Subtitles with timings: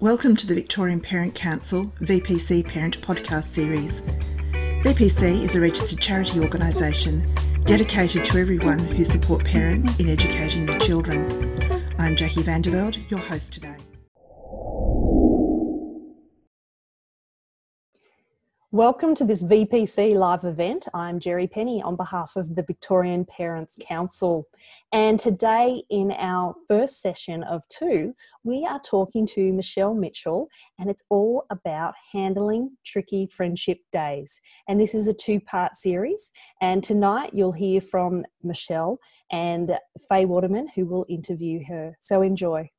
[0.00, 4.02] Welcome to the Victorian Parent Council VPC Parent Podcast Series.
[4.84, 7.28] VPC is a registered charity organisation
[7.62, 11.82] dedicated to everyone who support parents in educating their children.
[11.98, 13.74] I'm Jackie Vanderveld, your host today.
[18.78, 20.86] Welcome to this VPC live event.
[20.94, 24.46] I'm Jerry Penny on behalf of the Victorian Parents Council.
[24.92, 28.14] And today, in our first session of two,
[28.44, 30.46] we are talking to Michelle Mitchell,
[30.78, 34.40] and it's all about handling tricky friendship days.
[34.68, 36.30] And this is a two part series.
[36.60, 39.00] And tonight, you'll hear from Michelle
[39.32, 39.76] and
[40.08, 41.98] Faye Waterman, who will interview her.
[42.00, 42.70] So enjoy.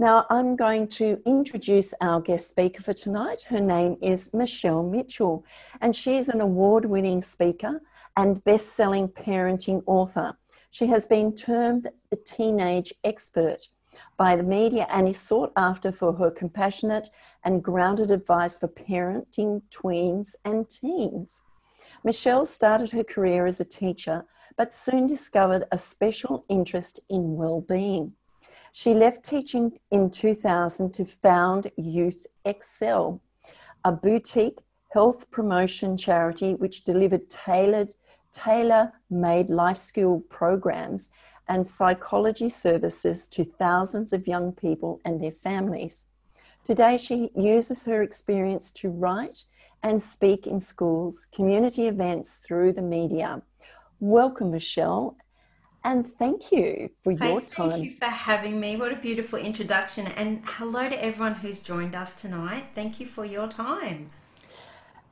[0.00, 3.42] Now, I'm going to introduce our guest speaker for tonight.
[3.42, 5.44] Her name is Michelle Mitchell,
[5.80, 7.80] and she's an award winning speaker
[8.16, 10.36] and best selling parenting author.
[10.70, 13.68] She has been termed the teenage expert
[14.16, 17.08] by the media and is sought after for her compassionate
[17.44, 21.42] and grounded advice for parenting tweens and teens.
[22.02, 24.24] Michelle started her career as a teacher,
[24.56, 28.12] but soon discovered a special interest in well being.
[28.76, 33.20] She left teaching in 2000 to found Youth Excel,
[33.84, 34.58] a boutique
[34.90, 37.94] health promotion charity which delivered tailored,
[38.32, 41.12] tailor-made life skill programs
[41.46, 46.06] and psychology services to thousands of young people and their families.
[46.64, 49.44] Today, she uses her experience to write
[49.84, 53.40] and speak in schools, community events through the media.
[54.00, 55.16] Welcome, Michelle,
[55.84, 57.70] and thank you for your time.
[57.70, 58.76] Thank you for having me.
[58.76, 60.06] What a beautiful introduction.
[60.06, 62.68] And hello to everyone who's joined us tonight.
[62.74, 64.10] Thank you for your time.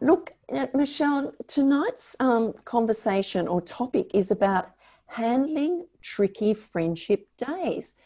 [0.00, 4.70] Look, uh, Michelle, tonight's um, conversation or topic is about
[5.06, 7.96] handling tricky friendship days.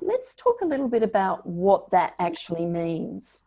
[0.00, 3.42] Let's talk a little bit about what that actually means.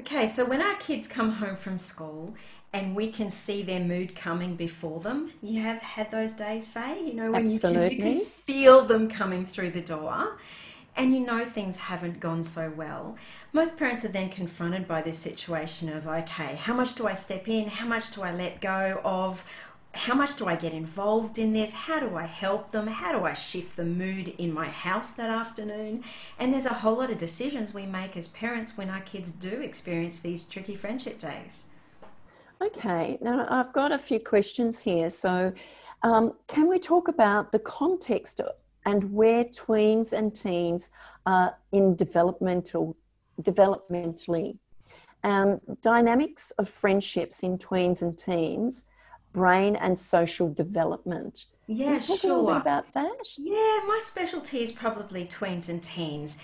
[0.00, 2.34] Okay, so when our kids come home from school
[2.72, 5.32] and we can see their mood coming before them.
[5.42, 9.08] You have had those days, Faye, you know, when you can, you can, feel them
[9.08, 10.38] coming through the door
[10.98, 13.16] and you know things haven't gone so well.
[13.52, 17.48] Most parents are then confronted by this situation of, okay, how much do I step
[17.48, 17.68] in?
[17.68, 19.44] How much do I let go of?
[19.94, 21.72] How much do I get involved in this?
[21.72, 22.88] How do I help them?
[22.88, 26.04] How do I shift the mood in my house that afternoon?
[26.38, 29.60] And there's a whole lot of decisions we make as parents when our kids do
[29.60, 31.64] experience these tricky friendship days.
[32.60, 35.10] Okay, now I've got a few questions here.
[35.10, 35.52] So,
[36.02, 38.40] um, can we talk about the context
[38.84, 40.90] and where tweens and teens
[41.26, 42.96] are in developmental
[43.42, 44.58] developmentally?
[45.24, 48.84] Um, dynamics of friendships in tweens and teens,
[49.32, 51.46] brain and social development.
[51.66, 52.56] Yeah, talk sure.
[52.56, 53.14] About that.
[53.36, 56.36] Yeah, my specialty is probably tweens and teens.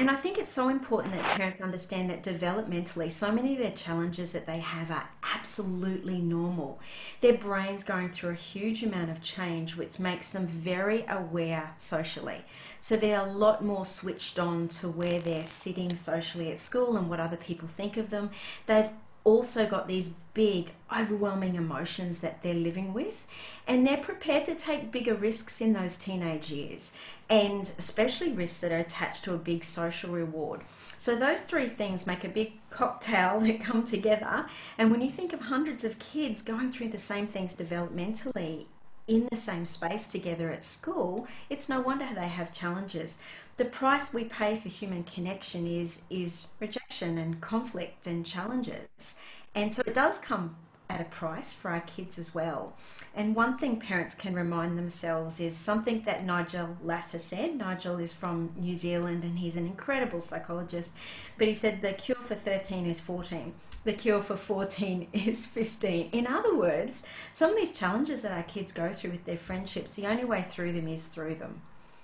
[0.00, 3.70] And I think it's so important that parents understand that developmentally, so many of their
[3.70, 6.80] challenges that they have are absolutely normal.
[7.20, 12.46] Their brain's going through a huge amount of change, which makes them very aware socially.
[12.80, 17.10] So they're a lot more switched on to where they're sitting socially at school and
[17.10, 18.30] what other people think of them.
[18.64, 18.88] They've
[19.22, 23.26] also got these big, overwhelming emotions that they're living with,
[23.66, 26.92] and they're prepared to take bigger risks in those teenage years,
[27.30, 30.60] and especially risks that are attached to a big social reward.
[30.98, 34.46] So, those three things make a big cocktail that come together.
[34.76, 38.66] And when you think of hundreds of kids going through the same things developmentally
[39.06, 43.18] in the same space together at school, it's no wonder they have challenges
[43.60, 49.16] the price we pay for human connection is is rejection and conflict and challenges.
[49.54, 50.56] And so it does come
[50.90, 52.76] at a price for our kids as well.
[53.14, 57.56] And one thing parents can remind themselves is something that Nigel Latta said.
[57.56, 60.92] Nigel is from New Zealand and he's an incredible psychologist.
[61.36, 63.54] But he said the cure for 13 is 14.
[63.84, 66.10] The cure for 14 is 15.
[66.12, 67.02] In other words,
[67.32, 70.44] some of these challenges that our kids go through with their friendships, the only way
[70.48, 71.62] through them is through them.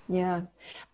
[0.09, 0.41] Yeah,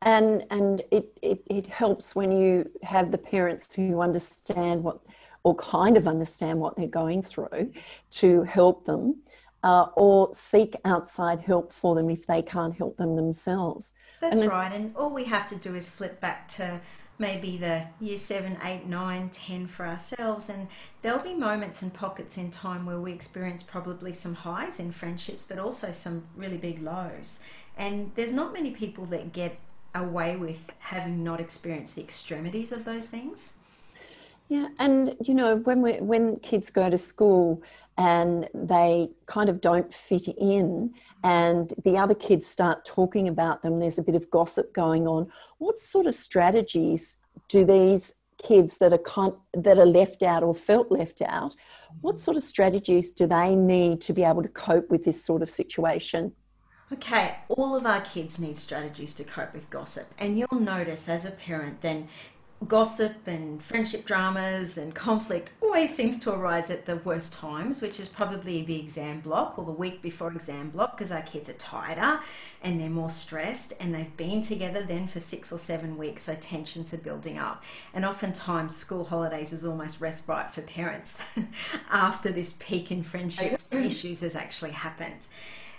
[0.02, 5.02] and and it, it it helps when you have the parents who understand what
[5.44, 7.72] or kind of understand what they're going through
[8.12, 9.16] to help them
[9.64, 13.96] uh, or seek outside help for them if they can't help them themselves.
[14.22, 16.82] That's and right, and all we have to do is flip back to
[17.18, 20.68] maybe the year seven, eight, nine, ten for ourselves, and
[21.02, 25.46] there'll be moments and pockets in time where we experience probably some highs in friendships,
[25.46, 27.40] but also some really big lows.
[27.78, 29.58] And there's not many people that get
[29.96, 33.54] away with having not experienced the extremities of those things.
[34.50, 37.64] Yeah, and you know when we when kids go to school
[37.98, 40.94] and they kind of don't fit in
[41.24, 45.32] and the other kids start talking about them there's a bit of gossip going on
[45.60, 47.18] what sort of strategies
[47.50, 51.56] do these kids that are con- that are left out or felt left out,
[52.02, 55.42] what sort of strategies do they need to be able to cope with this sort
[55.42, 56.34] of situation?
[56.92, 61.26] Okay, all of our kids need strategies to cope with gossip, and you'll notice as
[61.26, 62.08] a parent then
[62.68, 68.00] gossip and friendship dramas and conflict always seems to arise at the worst times, which
[68.00, 71.54] is probably the exam block or the week before exam block because our kids are
[71.54, 72.20] tighter
[72.62, 76.36] and they're more stressed and they've been together then for six or seven weeks, so
[76.36, 77.64] tensions are building up.
[77.94, 81.18] And oftentimes, school holidays is almost respite for parents
[81.92, 85.28] after this peak in friendship issues has actually happened.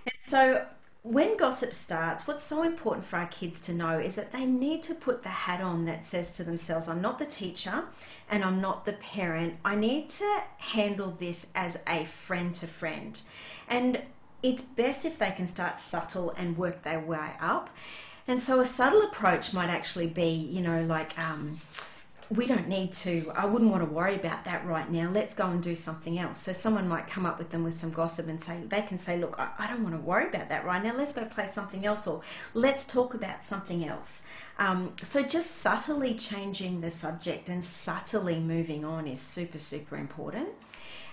[0.06, 0.66] And so
[1.04, 4.82] when gossip starts, what's so important for our kids to know is that they need
[4.82, 7.84] to put the hat on that says to themselves, I'm not the teacher
[8.30, 9.56] and I'm not the parent.
[9.66, 13.20] I need to handle this as a friend to friend.
[13.68, 14.00] And
[14.42, 17.68] it's best if they can start subtle and work their way up.
[18.26, 21.60] And so a subtle approach might actually be, you know, like, um,
[22.30, 25.10] we don't need to, I wouldn't want to worry about that right now.
[25.10, 26.40] Let's go and do something else.
[26.40, 29.18] So someone might come up with them with some gossip and say, they can say,
[29.18, 30.96] look, I, I don't want to worry about that right now.
[30.96, 32.22] Let's go play something else or
[32.54, 34.22] let's talk about something else.
[34.58, 40.48] Um, so just subtly changing the subject and subtly moving on is super, super important.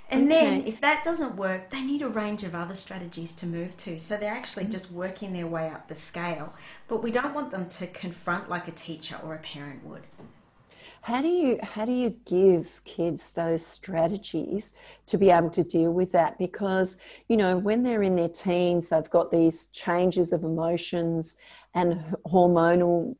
[0.09, 0.45] And okay.
[0.45, 3.97] then, if that doesn't work, they need a range of other strategies to move to.
[3.97, 4.73] So they're actually mm-hmm.
[4.73, 6.53] just working their way up the scale.
[6.89, 10.03] But we don't want them to confront like a teacher or a parent would.
[11.01, 14.75] How do you how do you give kids those strategies
[15.07, 16.37] to be able to deal with that?
[16.37, 21.37] Because you know when they're in their teens, they've got these changes of emotions
[21.73, 23.15] and hormonal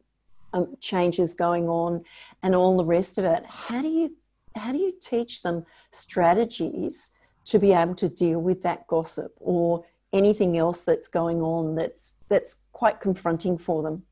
[0.53, 2.03] um, changes going on,
[2.43, 3.43] and all the rest of it.
[3.47, 4.15] How do you
[4.55, 7.11] how do you teach them strategies
[7.45, 9.83] to be able to deal with that gossip or
[10.13, 14.03] anything else that's going on that's that's quite confronting for them?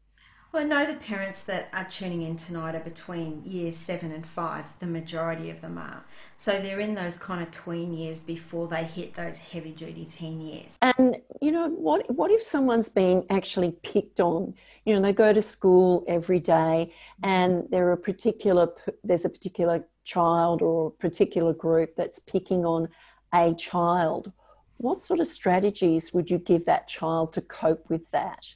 [0.51, 4.25] Well, I know the parents that are tuning in tonight are between years seven and
[4.25, 6.03] five, the majority of them are.
[6.37, 10.41] So they're in those kind of tween years before they hit those heavy duty teen
[10.41, 10.79] years.
[10.81, 14.55] And, you know, what, what if someone's being actually picked on?
[14.85, 18.69] You know, they go to school every day and there are particular,
[19.03, 22.89] there's a particular child or a particular group that's picking on
[23.35, 24.31] a child.
[24.77, 28.55] What sort of strategies would you give that child to cope with that?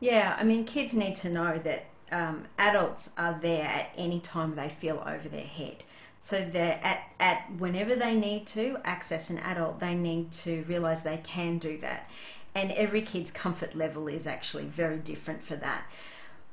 [0.00, 4.56] Yeah, I mean, kids need to know that um, adults are there at any time
[4.56, 5.84] they feel over their head.
[6.18, 11.02] So they're at, at whenever they need to access an adult, they need to realize
[11.02, 12.10] they can do that.
[12.54, 15.84] And every kid's comfort level is actually very different for that.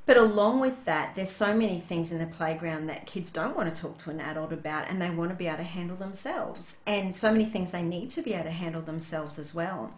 [0.05, 3.73] But along with that, there's so many things in the playground that kids don't want
[3.73, 6.77] to talk to an adult about and they want to be able to handle themselves.
[6.87, 9.93] And so many things they need to be able to handle themselves as well.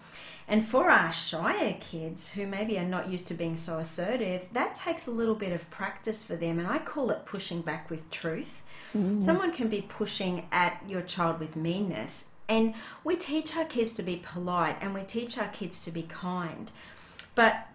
[0.50, 4.74] And for our shyer kids who maybe are not used to being so assertive, that
[4.74, 6.58] takes a little bit of practice for them.
[6.58, 8.64] And I call it pushing back with truth.
[8.96, 9.24] Mm.
[9.24, 12.26] Someone can be pushing at your child with meanness.
[12.48, 12.74] And
[13.04, 16.72] we teach our kids to be polite and we teach our kids to be kind.
[17.36, 17.68] But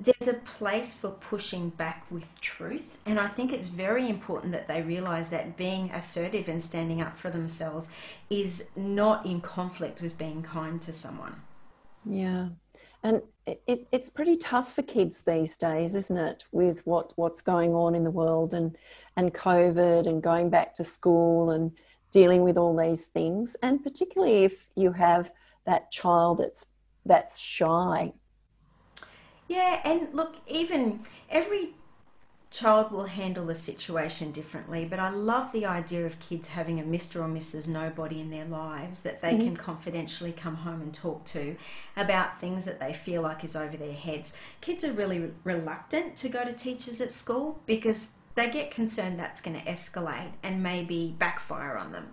[0.00, 2.98] there's a place for pushing back with truth.
[3.06, 7.16] And I think it's very important that they realize that being assertive and standing up
[7.16, 7.88] for themselves
[8.28, 11.42] is not in conflict with being kind to someone.
[12.08, 12.48] Yeah.
[13.02, 17.74] And it, it's pretty tough for kids these days, isn't it, with what, what's going
[17.74, 18.76] on in the world and,
[19.16, 21.72] and COVID and going back to school and
[22.10, 23.56] dealing with all these things.
[23.62, 25.30] And particularly if you have
[25.66, 26.66] that child that's
[27.04, 28.12] that's shy.
[29.48, 31.00] Yeah, and look, even
[31.30, 31.74] every
[32.50, 36.84] child will handle the situation differently, but I love the idea of kids having a
[36.84, 37.16] Mr.
[37.16, 37.68] or Mrs.
[37.68, 39.42] Nobody in their lives that they mm-hmm.
[39.42, 41.56] can confidentially come home and talk to
[41.96, 44.32] about things that they feel like is over their heads.
[44.60, 49.40] Kids are really reluctant to go to teachers at school because they get concerned that's
[49.40, 52.08] going to escalate and maybe backfire on them.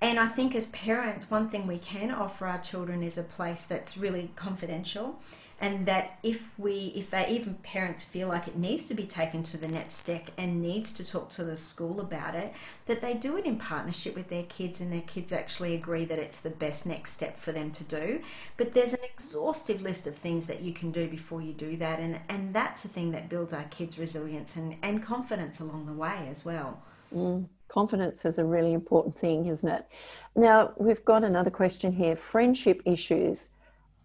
[0.00, 3.64] And I think as parents, one thing we can offer our children is a place
[3.64, 5.18] that's really confidential
[5.58, 9.42] and that if we if they even parents feel like it needs to be taken
[9.42, 12.52] to the next step and needs to talk to the school about it
[12.84, 16.18] that they do it in partnership with their kids and their kids actually agree that
[16.18, 18.20] it's the best next step for them to do.
[18.56, 21.98] But there's an exhaustive list of things that you can do before you do that.
[21.98, 25.92] And and that's the thing that builds our kids resilience and and confidence along the
[25.92, 26.82] way as well.
[27.14, 29.86] Mm confidence is a really important thing, isn't it?
[30.34, 32.14] Now, we've got another question here.
[32.16, 33.50] Friendship issues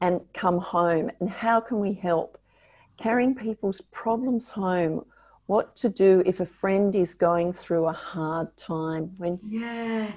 [0.01, 1.11] and come home.
[1.19, 2.37] And how can we help?
[2.97, 5.05] Carrying people's problems home.
[5.45, 9.11] What to do if a friend is going through a hard time?
[9.17, 10.11] When yeah,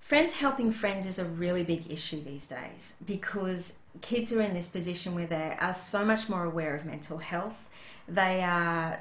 [0.00, 4.68] friends helping friends is a really big issue these days because kids are in this
[4.68, 7.68] position where they are so much more aware of mental health.
[8.06, 9.00] They are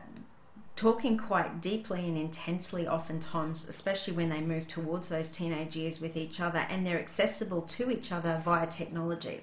[0.75, 6.16] talking quite deeply and intensely oftentimes especially when they move towards those teenage years with
[6.16, 9.42] each other and they're accessible to each other via technology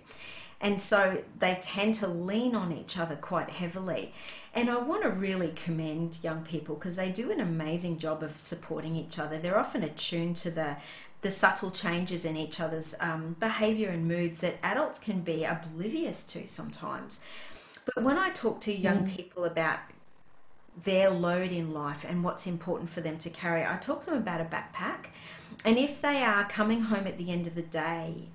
[0.65, 4.15] and so they tend to lean on each other quite heavily.
[4.55, 8.41] And I want to really commend young people because they do an amazing job of
[8.41, 9.39] supporting each other.
[9.39, 10.79] They're often attuned to the
[11.21, 16.23] the subtle changes in each other's um, behavior and moods that adults can be oblivious
[16.25, 17.21] to sometimes.
[17.87, 19.17] But when I talk to young mm.
[19.17, 19.81] people about
[20.85, 24.19] their load in life and what's important for them to carry, I talk to them
[24.19, 25.07] about a backpack.
[25.65, 28.29] And if they are coming home at the end of the day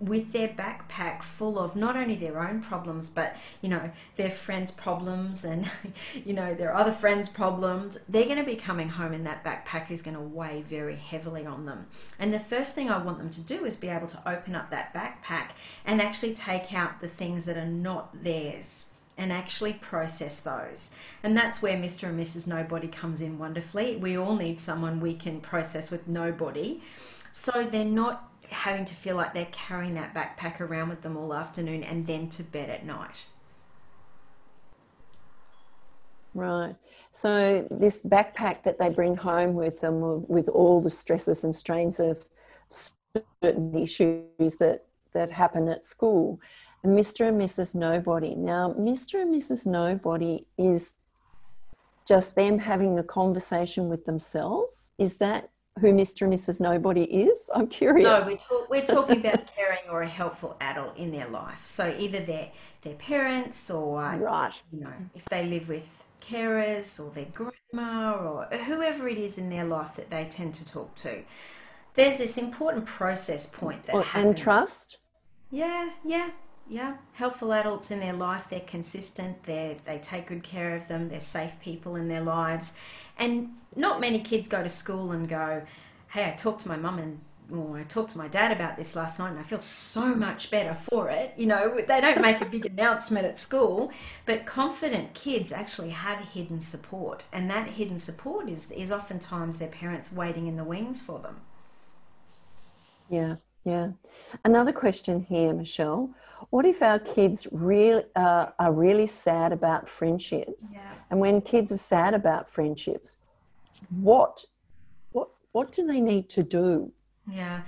[0.00, 4.70] with their backpack full of not only their own problems but you know their friends
[4.70, 5.70] problems and
[6.24, 9.90] you know their other friends problems they're going to be coming home and that backpack
[9.90, 11.86] is going to weigh very heavily on them
[12.18, 14.70] and the first thing i want them to do is be able to open up
[14.70, 15.50] that backpack
[15.84, 20.92] and actually take out the things that are not theirs and actually process those.
[21.24, 22.08] And that's where Mr.
[22.08, 22.46] and Mrs.
[22.46, 23.96] Nobody comes in wonderfully.
[23.96, 26.80] We all need someone we can process with nobody.
[27.32, 31.34] So they're not having to feel like they're carrying that backpack around with them all
[31.34, 33.26] afternoon and then to bed at night.
[36.34, 36.76] Right.
[37.12, 41.98] So this backpack that they bring home with them, with all the stresses and strains
[42.00, 42.24] of
[43.42, 46.38] certain issues that that happen at school,
[46.84, 47.28] Mr.
[47.28, 47.74] and Mrs.
[47.74, 48.34] Nobody.
[48.34, 49.22] Now, Mr.
[49.22, 49.66] and Mrs.
[49.66, 50.94] Nobody is
[52.06, 54.92] just them having a conversation with themselves.
[54.98, 56.22] Is that who Mr.
[56.22, 56.60] and Mrs.
[56.60, 57.50] Nobody is?
[57.54, 58.22] I'm curious.
[58.22, 61.64] No, we're, talk, we're talking about caring or a helpful adult in their life.
[61.64, 62.50] So either their
[62.82, 64.62] their parents or uh, right.
[64.72, 65.88] you know, if they live with
[66.20, 70.64] carers or their grandma or whoever it is in their life that they tend to
[70.64, 71.22] talk to.
[71.94, 74.24] There's this important process point that happens.
[74.26, 74.98] And trust?
[75.50, 76.30] Yeah, yeah,
[76.68, 76.98] yeah.
[77.14, 81.20] Helpful adults in their life, they're consistent, they they take good care of them, they're
[81.20, 82.74] safe people in their lives
[83.18, 85.62] and not many kids go to school and go,
[86.08, 87.20] hey, I talked to my mum and
[87.50, 90.50] or I talked to my dad about this last night and I feel so much
[90.50, 91.32] better for it.
[91.36, 93.90] You know, they don't make a big announcement at school,
[94.26, 97.24] but confident kids actually have hidden support.
[97.32, 101.36] And that hidden support is, is oftentimes their parents waiting in the wings for them.
[103.08, 103.92] Yeah, yeah.
[104.44, 106.10] Another question here, Michelle.
[106.50, 110.74] What if our kids really uh, are really sad about friendships?
[110.74, 110.92] Yeah.
[111.10, 113.18] And when kids are sad about friendships,
[114.00, 114.44] what
[115.12, 116.92] what what do they need to do?
[117.30, 117.62] Yeah.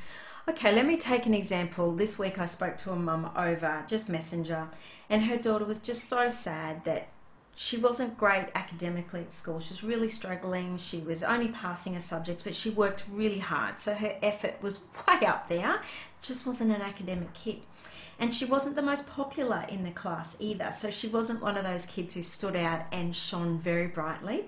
[0.48, 1.94] Okay, let me take an example.
[1.94, 4.68] This week I spoke to a mum over just messenger
[5.08, 7.08] and her daughter was just so sad that
[7.54, 9.60] she wasn't great academically at school.
[9.60, 10.78] She was really struggling.
[10.78, 13.80] She was only passing a subject, but she worked really hard.
[13.80, 15.82] So her effort was way up there.
[16.22, 17.60] Just wasn't an academic kid.
[18.20, 20.70] And she wasn't the most popular in the class either.
[20.72, 24.44] So she wasn't one of those kids who stood out and shone very brightly.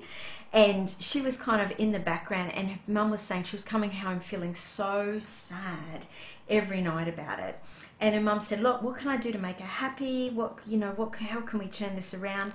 [0.53, 3.91] And she was kind of in the background, and mum was saying she was coming
[3.91, 6.05] home feeling so sad
[6.49, 7.59] every night about it.
[7.99, 10.29] And her mum said, "Look, what can I do to make her happy?
[10.29, 10.91] What you know?
[10.91, 11.17] What?
[11.17, 12.53] How can we turn this around?"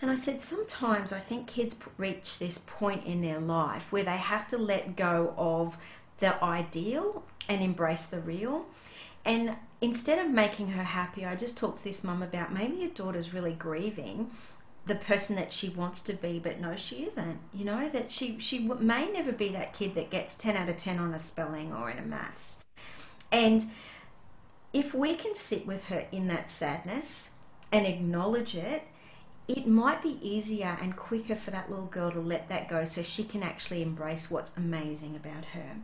[0.00, 4.16] And I said, sometimes I think kids reach this point in their life where they
[4.16, 5.76] have to let go of
[6.20, 8.66] the ideal and embrace the real.
[9.28, 12.88] And instead of making her happy, I just talked to this mum about maybe your
[12.88, 14.30] daughter's really grieving
[14.86, 17.38] the person that she wants to be, but no, she isn't.
[17.52, 20.78] You know that she she may never be that kid that gets ten out of
[20.78, 22.64] ten on a spelling or in a maths,
[23.30, 23.66] and
[24.72, 27.32] if we can sit with her in that sadness
[27.70, 28.84] and acknowledge it,
[29.46, 33.02] it might be easier and quicker for that little girl to let that go so
[33.02, 35.76] she can actually embrace what's amazing about her.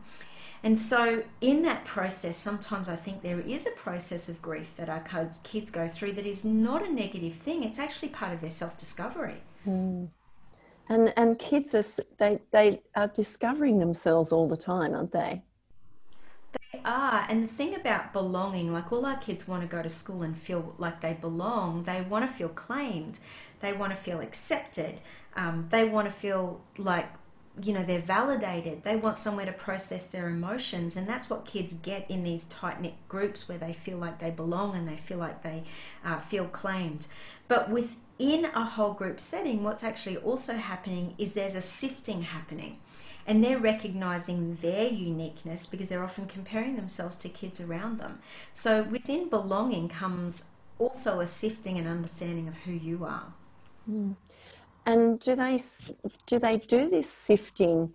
[0.65, 4.89] And so, in that process, sometimes I think there is a process of grief that
[4.89, 5.05] our
[5.43, 7.63] kids go through that is not a negative thing.
[7.63, 9.43] It's actually part of their self discovery.
[9.69, 10.09] Mm.
[10.89, 11.85] And and kids are
[12.19, 15.43] they they are discovering themselves all the time, aren't they?
[16.73, 17.27] They are.
[17.29, 20.35] And the thing about belonging, like all our kids want to go to school and
[20.35, 21.85] feel like they belong.
[21.85, 23.19] They want to feel claimed.
[23.61, 25.01] They want to feel accepted.
[25.37, 27.11] Um, they want to feel like
[27.63, 28.83] you know they're validated.
[28.83, 32.81] They want somewhere to process their emotions and that's what kids get in these tight
[32.81, 35.65] knit groups where they feel like they belong and they feel like they
[36.05, 37.07] uh, feel claimed.
[37.47, 42.79] But within a whole group setting what's actually also happening is there's a sifting happening
[43.27, 48.19] and they're recognizing their uniqueness because they're often comparing themselves to kids around them.
[48.53, 50.45] So within belonging comes
[50.79, 53.33] also a sifting and understanding of who you are.
[53.91, 54.17] Mm.
[54.87, 55.61] And do they
[56.27, 57.95] do they do this sifting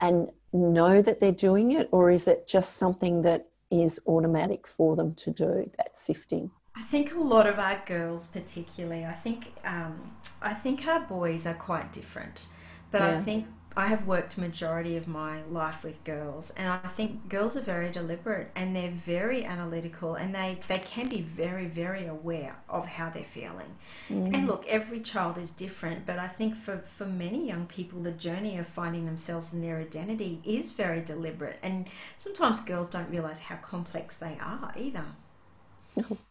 [0.00, 4.96] and know that they're doing it, or is it just something that is automatic for
[4.96, 6.50] them to do that sifting?
[6.74, 11.46] I think a lot of our girls, particularly, I think um, I think our boys
[11.46, 12.46] are quite different.
[12.90, 13.18] But yeah.
[13.18, 13.46] I think
[13.78, 17.92] I have worked majority of my life with girls, and I think girls are very
[17.92, 23.08] deliberate and they're very analytical, and they they can be very very aware of how
[23.08, 23.76] they're feeling.
[24.10, 24.34] Mm.
[24.34, 28.10] And look, every child is different, but I think for for many young people, the
[28.10, 33.38] journey of finding themselves and their identity is very deliberate, and sometimes girls don't realize
[33.38, 35.04] how complex they are either.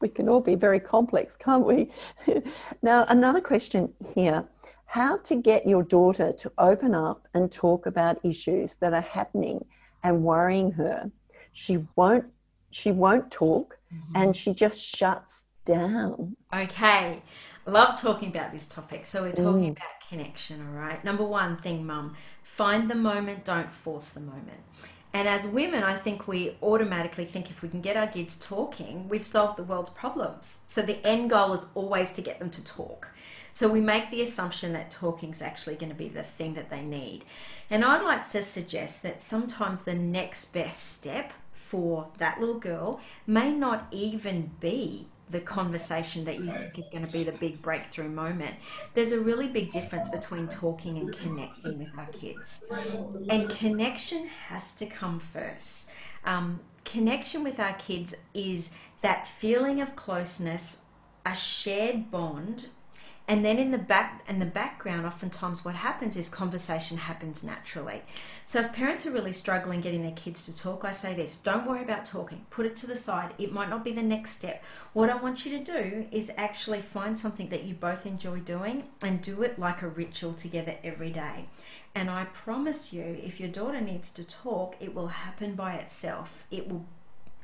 [0.01, 1.91] We can all be very complex, can't we?
[2.81, 4.45] now, another question here
[4.87, 9.63] how to get your daughter to open up and talk about issues that are happening
[10.03, 11.11] and worrying her.
[11.53, 12.25] She won't
[12.71, 14.15] she won't talk mm-hmm.
[14.15, 16.35] and she just shuts down.
[16.53, 17.21] Okay.
[17.65, 19.05] Love talking about this topic.
[19.05, 19.77] So we're talking mm.
[19.77, 21.03] about connection, all right?
[21.03, 24.61] Number one thing, mum, find the moment, don't force the moment.
[25.13, 29.09] And as women, I think we automatically think if we can get our kids talking,
[29.09, 30.59] we've solved the world's problems.
[30.67, 33.09] So the end goal is always to get them to talk.
[33.57, 36.69] So we make the assumption that talking is actually going to be the thing that
[36.69, 37.25] they need.
[37.71, 42.99] And I'd like to suggest that sometimes the next best step for that little girl
[43.25, 47.59] may not even be the conversation that you think is going to be the big
[47.63, 48.57] breakthrough moment.
[48.93, 52.63] There's a really big difference between talking and connecting with our kids.
[53.27, 55.89] And connection has to come first.
[56.23, 58.69] Um, connection with our kids is
[59.01, 60.83] that feeling of closeness,
[61.25, 62.67] a shared bond
[63.27, 68.03] and then in the back in the background oftentimes what happens is conversation happens naturally.
[68.45, 71.67] So if parents are really struggling getting their kids to talk i say this don't
[71.67, 72.45] worry about talking.
[72.49, 73.33] Put it to the side.
[73.37, 74.63] It might not be the next step.
[74.93, 78.85] What i want you to do is actually find something that you both enjoy doing
[79.01, 81.49] and do it like a ritual together every day.
[81.93, 86.45] And i promise you if your daughter needs to talk it will happen by itself.
[86.49, 86.85] It will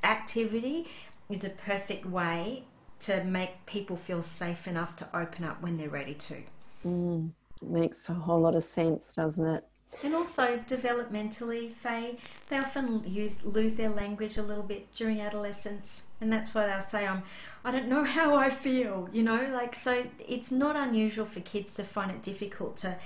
[0.04, 0.88] activity
[1.30, 2.64] is a perfect way
[3.06, 6.44] to make people feel safe enough to open up when they're ready to.
[6.86, 7.32] Mm,
[7.62, 9.64] makes a whole lot of sense, doesn't it?
[10.02, 12.18] And also developmentally, Faye,
[12.50, 16.82] they often use lose their language a little bit during adolescence, and that's why they'll
[16.82, 17.24] say, "I'm,
[17.64, 19.50] I don't know how I feel," you know.
[19.54, 22.98] Like so, it's not unusual for kids to find it difficult to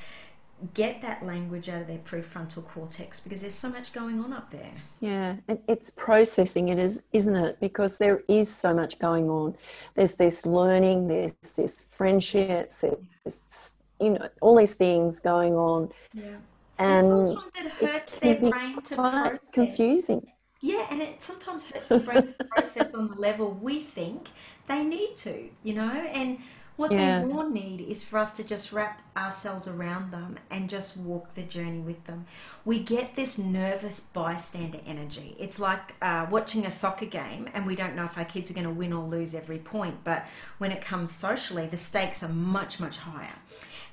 [0.74, 4.50] get that language out of their prefrontal cortex because there's so much going on up
[4.52, 4.72] there.
[5.00, 7.60] Yeah, and it's processing it is, isn't it?
[7.60, 9.56] Because there is so much going on.
[9.96, 15.92] There's this learning, there's this friendships, there's you know all these things going on.
[16.14, 16.38] Yeah,
[16.80, 19.48] and, and sometimes it hurts it their brain to process.
[19.54, 20.32] Confusing.
[20.62, 24.30] Yeah, and it sometimes hurts the brain to process on the level we think
[24.68, 26.40] they need to, you know, and
[26.78, 27.20] what yeah.
[27.20, 31.34] they more need is for us to just wrap ourselves around them and just walk
[31.34, 32.28] the journey with them.
[32.64, 35.36] We get this nervous bystander energy.
[35.40, 38.54] It's like uh, watching a soccer game and we don't know if our kids are
[38.54, 40.04] going to win or lose every point.
[40.04, 40.26] But
[40.60, 43.36] when it comes socially, the stakes are much, much higher.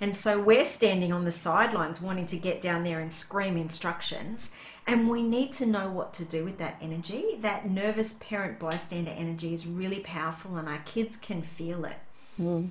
[0.01, 4.51] And so we're standing on the sidelines wanting to get down there and scream instructions.
[4.87, 7.39] And we need to know what to do with that energy.
[7.41, 11.97] That nervous parent bystander energy is really powerful, and our kids can feel it.
[12.41, 12.71] Mm.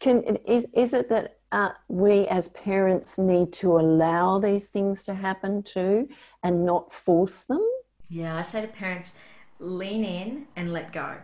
[0.00, 5.14] Can is is it that uh, we as parents need to allow these things to
[5.14, 6.08] happen too,
[6.42, 7.62] and not force them?
[8.08, 9.14] Yeah, I say to parents,
[9.58, 11.18] lean in and let go.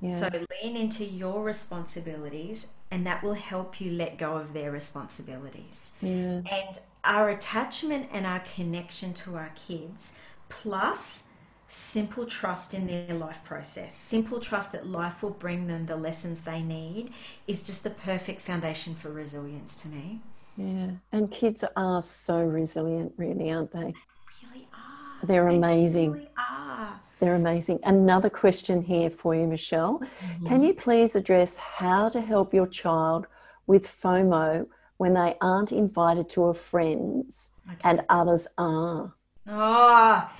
[0.00, 0.18] Yeah.
[0.18, 0.30] So
[0.62, 5.92] lean into your responsibilities, and that will help you let go of their responsibilities.
[6.00, 6.42] Yeah.
[6.50, 10.12] And our attachment and our connection to our kids,
[10.48, 11.24] plus
[11.68, 16.40] simple trust in their life process, simple trust that life will bring them the lessons
[16.40, 17.12] they need,
[17.46, 20.20] is just the perfect foundation for resilience to me.
[20.56, 23.78] Yeah, and kids are so resilient, really, aren't they?
[23.78, 25.26] They really are.
[25.26, 26.12] They're amazing.
[26.12, 27.00] They really are.
[27.20, 27.80] They're amazing.
[27.84, 30.00] Another question here for you, Michelle.
[30.00, 30.46] Mm-hmm.
[30.46, 33.26] Can you please address how to help your child
[33.66, 37.78] with FOMO when they aren't invited to a friend's okay.
[37.84, 39.12] and others are?
[39.46, 40.30] Oh,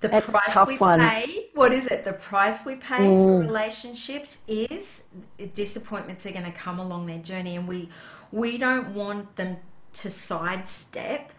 [0.00, 1.00] the That's price we one.
[1.00, 3.16] pay what is it the price we pay mm.
[3.16, 5.02] for relationships is
[5.54, 7.88] disappointments are going to come along their journey and we
[8.32, 9.58] we don't want them
[9.92, 11.32] to sidestep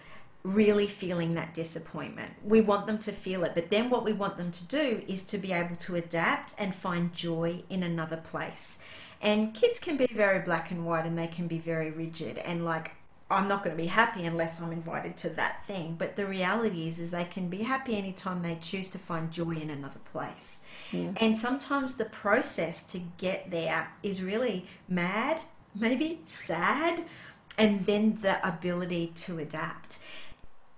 [0.44, 4.38] really feeling that disappointment we want them to feel it but then what we want
[4.38, 8.78] them to do is to be able to adapt and find joy in another place
[9.22, 12.66] and kids can be very black and white and they can be very rigid and
[12.66, 12.94] like
[13.32, 15.96] I'm not going to be happy unless I'm invited to that thing.
[15.98, 19.52] But the reality is, is they can be happy anytime they choose to find joy
[19.52, 20.62] in another place.
[20.92, 21.12] Yeah.
[21.18, 25.42] And sometimes the process to get there is really mad,
[25.74, 27.06] maybe sad,
[27.58, 30.00] and then the ability to adapt.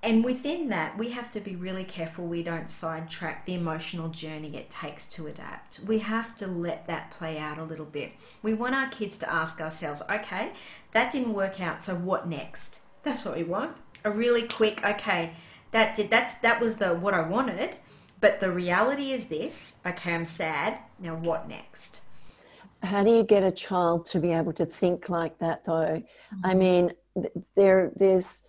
[0.04, 4.58] And within that, we have to be really careful we don't sidetrack the emotional journey
[4.58, 5.80] it takes to adapt.
[5.80, 8.12] We have to let that play out a little bit.
[8.42, 10.52] We want our kids to ask ourselves, okay,
[10.92, 12.82] that didn't work out, so what next?
[13.04, 13.78] That's what we want.
[14.04, 15.32] A really quick, okay,
[15.72, 17.78] that did that's that was the what I wanted,
[18.20, 19.76] but the reality is this.
[19.86, 20.80] Okay, I'm sad.
[21.00, 22.02] Now what next?
[22.84, 26.04] How do you get a child to be able to think like that though?
[26.04, 26.46] Mm-hmm.
[26.46, 26.92] I mean,
[27.56, 28.48] there there's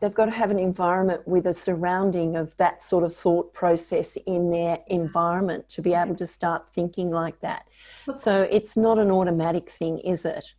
[0.00, 4.16] they've got to have an environment with a surrounding of that sort of thought process
[4.26, 7.66] in their environment to be able to start thinking like that.
[8.14, 10.52] So it's not an automatic thing, is it?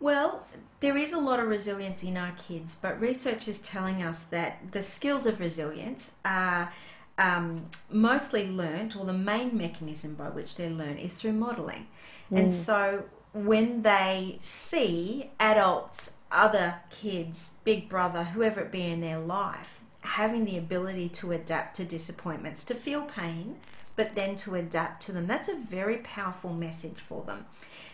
[0.00, 0.46] Well,
[0.80, 4.72] there is a lot of resilience in our kids, but research is telling us that
[4.72, 6.72] the skills of resilience are
[7.18, 11.86] um, mostly learnt, or the main mechanism by which they're learned is through modelling.
[12.32, 12.38] Mm.
[12.38, 19.18] And so when they see adults, other kids, big brother, whoever it be in their
[19.18, 23.56] life, having the ability to adapt to disappointments, to feel pain,
[23.96, 27.46] but then to adapt to them, that's a very powerful message for them.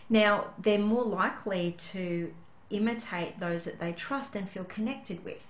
[0.09, 2.33] Now, they're more likely to
[2.69, 5.47] imitate those that they trust and feel connected with.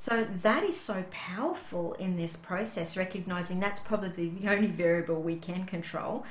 [0.00, 5.36] So that is so powerful in this process, recognizing that's probably the only variable we
[5.36, 6.24] can control,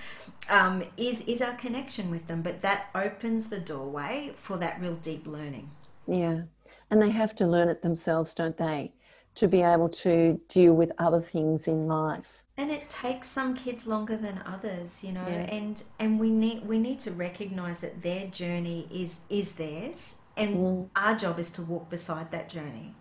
[0.49, 2.41] um, is is our connection with them.
[2.41, 5.71] But that opens the doorway for that real deep learning.
[6.07, 6.41] Yeah,
[6.89, 8.93] and they have to learn it themselves, don't they,
[9.35, 13.85] to be able to deal with other things in life and it takes some kids
[13.85, 15.45] longer than others you know yeah.
[15.53, 20.55] and and we need we need to recognize that their journey is is theirs and
[20.55, 20.89] mm.
[20.95, 22.93] our job is to walk beside that journey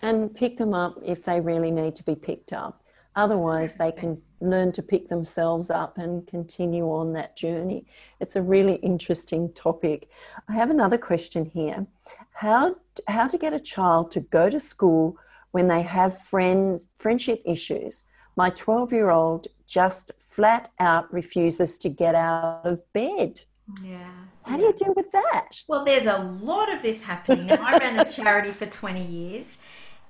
[0.00, 2.81] and pick them up if they really need to be picked up
[3.16, 7.86] otherwise they can learn to pick themselves up and continue on that journey
[8.20, 10.08] it's a really interesting topic
[10.48, 11.86] i have another question here
[12.32, 12.74] how
[13.08, 15.16] how to get a child to go to school
[15.52, 18.04] when they have friends friendship issues
[18.36, 23.40] my 12 year old just flat out refuses to get out of bed.
[23.82, 24.10] Yeah.
[24.44, 25.62] How do you deal with that?
[25.68, 27.46] Well, there's a lot of this happening.
[27.46, 29.58] Now, I ran a charity for 20 years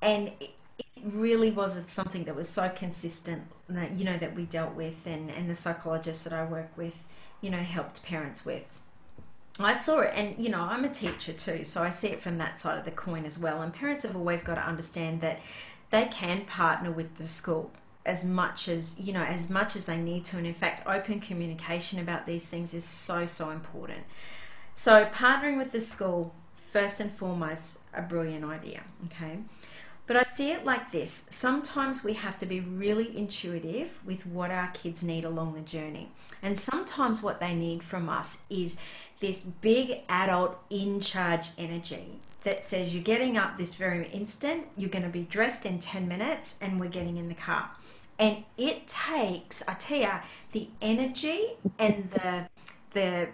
[0.00, 0.32] and
[1.02, 5.06] really was it something that was so consistent that, you know, that we dealt with
[5.06, 7.04] and, and the psychologists that I work with,
[7.40, 8.64] you know, helped parents with.
[9.60, 12.38] I saw it, and you know, I'm a teacher too, so I see it from
[12.38, 13.60] that side of the coin as well.
[13.60, 15.40] And parents have always got to understand that
[15.90, 17.70] they can partner with the school
[18.04, 21.20] as much as you know as much as they need to and in fact open
[21.20, 24.02] communication about these things is so so important
[24.74, 26.34] so partnering with the school
[26.72, 29.38] first and foremost a brilliant idea okay
[30.06, 34.50] but I see it like this sometimes we have to be really intuitive with what
[34.50, 36.10] our kids need along the journey.
[36.42, 38.76] And sometimes what they need from us is
[39.20, 44.90] this big adult in charge energy that says you're getting up this very instant, you're
[44.90, 47.70] going to be dressed in 10 minutes, and we're getting in the car.
[48.18, 50.10] And it takes, I tell you,
[50.52, 52.48] the energy and the
[52.92, 53.28] the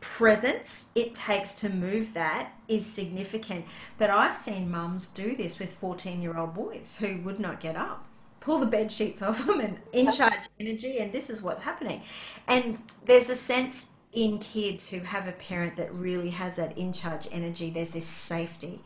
[0.00, 3.64] presence it takes to move that is significant.
[3.98, 7.76] But I've seen mums do this with 14 year old boys who would not get
[7.76, 8.06] up,
[8.40, 12.02] pull the bed sheets off them and in charge energy, and this is what's happening.
[12.46, 16.92] And there's a sense in kids who have a parent that really has that in
[16.92, 18.82] charge energy, there's this safety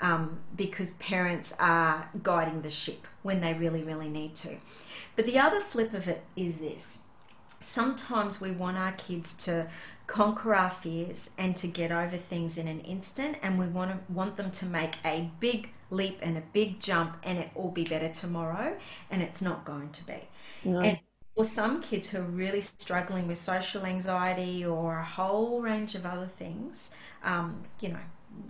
[0.00, 4.56] um, because parents are guiding the ship when they really, really need to.
[5.16, 7.02] But the other flip of it is this
[7.60, 9.68] sometimes we want our kids to
[10.06, 14.12] conquer our fears and to get over things in an instant and we want to
[14.12, 17.84] want them to make a big leap and a big jump and it will be
[17.84, 18.76] better tomorrow
[19.10, 20.28] and it's not going to be
[20.64, 20.80] no.
[20.80, 20.98] and
[21.36, 26.04] for some kids who are really struggling with social anxiety or a whole range of
[26.04, 26.90] other things
[27.22, 28.00] um, you know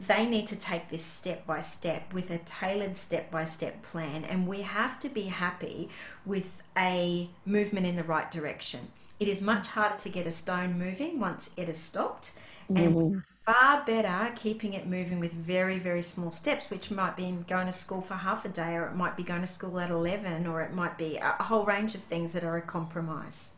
[0.06, 4.24] they need to take this step by step with a tailored step by step plan,
[4.24, 5.88] and we have to be happy
[6.24, 8.92] with a movement in the right direction.
[9.20, 12.32] It is much harder to get a stone moving once it has stopped,
[12.68, 13.18] and mm-hmm.
[13.44, 17.72] far better keeping it moving with very, very small steps, which might be going to
[17.72, 20.62] school for half a day, or it might be going to school at 11, or
[20.62, 23.50] it might be a whole range of things that are a compromise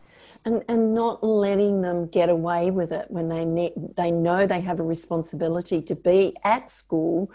[0.44, 4.61] and and not letting them get away with it when they ne- they know they
[4.61, 7.31] have a responsibility to be at school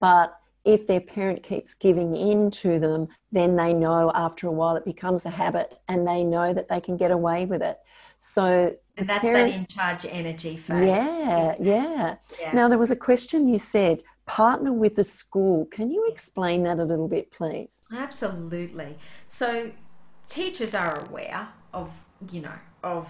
[0.00, 0.39] but
[0.72, 4.84] if their parent keeps giving in to them then they know after a while it
[4.84, 7.78] becomes a habit and they know that they can get away with it
[8.18, 10.86] so and that's parent, that in charge energy phase.
[10.86, 12.52] Yeah, yeah, yeah.
[12.52, 15.64] Now there was a question you said partner with the school.
[15.66, 17.82] Can you explain that a little bit, please?
[17.90, 18.98] Absolutely.
[19.28, 19.70] So
[20.28, 21.90] teachers are aware of
[22.30, 23.08] you know, of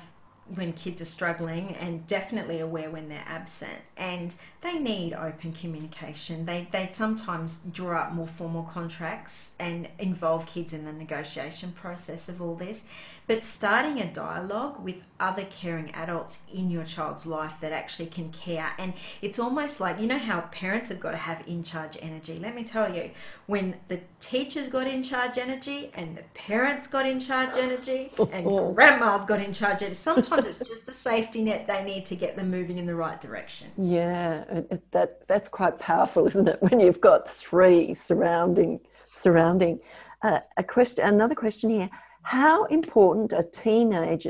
[0.54, 3.82] when kids are struggling and definitely aware when they're absent.
[3.96, 6.44] And they need open communication.
[6.44, 12.28] They, they sometimes draw up more formal contracts and involve kids in the negotiation process
[12.28, 12.82] of all this.
[13.30, 18.32] But starting a dialogue with other caring adults in your child's life that actually can
[18.32, 18.92] care, and
[19.22, 22.40] it's almost like you know how parents have got to have in charge energy.
[22.40, 23.10] Let me tell you,
[23.46, 28.74] when the teachers got in charge energy, and the parents got in charge energy, and
[28.74, 32.34] grandma's got in charge energy, sometimes it's just a safety net they need to get
[32.34, 33.68] them moving in the right direction.
[33.78, 34.42] Yeah,
[34.90, 36.62] that that's quite powerful, isn't it?
[36.62, 38.80] When you've got three surrounding
[39.12, 39.80] surrounding.
[40.22, 41.88] Uh, a question, another question here
[42.22, 44.26] how important are teenage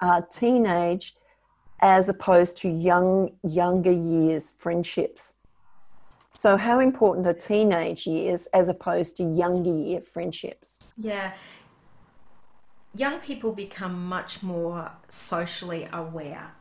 [0.00, 1.16] are teenage
[1.80, 5.34] as opposed to young younger years friendships
[6.34, 11.34] so how important are teenage years as opposed to younger year friendships yeah
[12.94, 16.52] young people become much more socially aware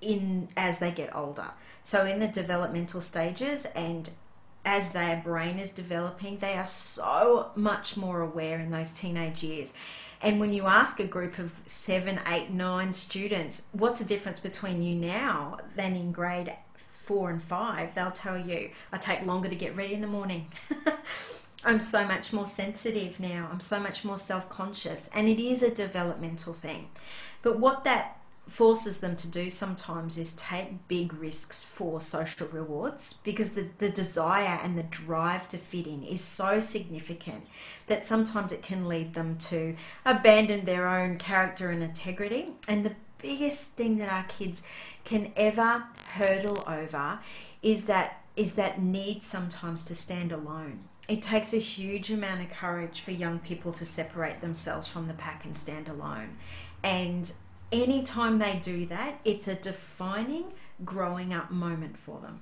[0.00, 1.50] in as they get older
[1.82, 4.10] so in the developmental stages and
[4.64, 9.72] as their brain is developing, they are so much more aware in those teenage years.
[10.20, 14.80] And when you ask a group of seven, eight, nine students, what's the difference between
[14.80, 16.54] you now than in grade
[17.04, 20.52] four and five, they'll tell you, I take longer to get ready in the morning.
[21.64, 23.48] I'm so much more sensitive now.
[23.50, 25.10] I'm so much more self conscious.
[25.12, 26.88] And it is a developmental thing.
[27.42, 33.14] But what that forces them to do sometimes is take big risks for social rewards
[33.24, 37.46] because the, the desire and the drive to fit in is so significant
[37.86, 42.48] that sometimes it can lead them to abandon their own character and integrity.
[42.68, 44.62] And the biggest thing that our kids
[45.04, 47.20] can ever hurdle over
[47.62, 50.80] is that is that need sometimes to stand alone.
[51.06, 55.12] It takes a huge amount of courage for young people to separate themselves from the
[55.12, 56.38] pack and stand alone.
[56.82, 57.30] And
[57.72, 60.52] anytime they do that, it's a defining
[60.84, 62.40] growing up moment for them.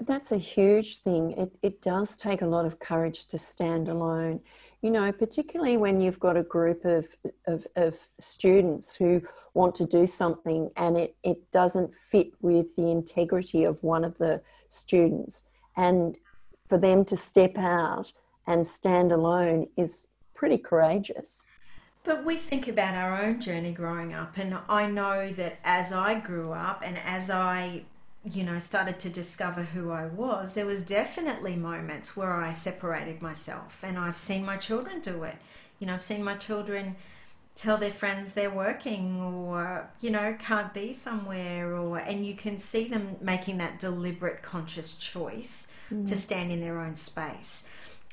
[0.00, 1.32] That's a huge thing.
[1.32, 4.40] It, it does take a lot of courage to stand alone.
[4.82, 7.08] You know, particularly when you've got a group of,
[7.46, 9.22] of, of students who
[9.54, 14.16] want to do something and it, it doesn't fit with the integrity of one of
[14.18, 15.46] the students.
[15.76, 16.18] And
[16.68, 18.12] for them to step out
[18.46, 21.44] and stand alone is pretty courageous.
[22.06, 26.14] But we think about our own journey growing up, and I know that as I
[26.20, 27.82] grew up and as I,
[28.24, 33.20] you know, started to discover who I was, there was definitely moments where I separated
[33.20, 35.34] myself, and I've seen my children do it.
[35.80, 36.94] You know, I've seen my children
[37.56, 42.58] tell their friends they're working or you know can't be somewhere or and you can
[42.58, 46.06] see them making that deliberate conscious choice mm.
[46.06, 47.64] to stand in their own space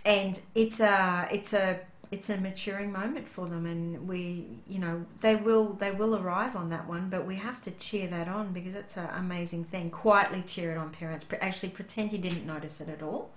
[0.05, 1.81] and it's a it's a
[2.13, 6.55] it's a maturing moment for them and we you know they will they will arrive
[6.55, 9.89] on that one but we have to cheer that on because it's an amazing thing.
[9.89, 11.25] Quietly cheer it on parents.
[11.41, 13.31] Actually pretend you didn't notice it at all.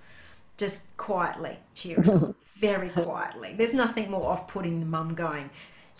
[0.58, 2.34] Just quietly cheer it on.
[2.60, 3.54] Very quietly.
[3.56, 5.48] There's nothing more off-putting than mum going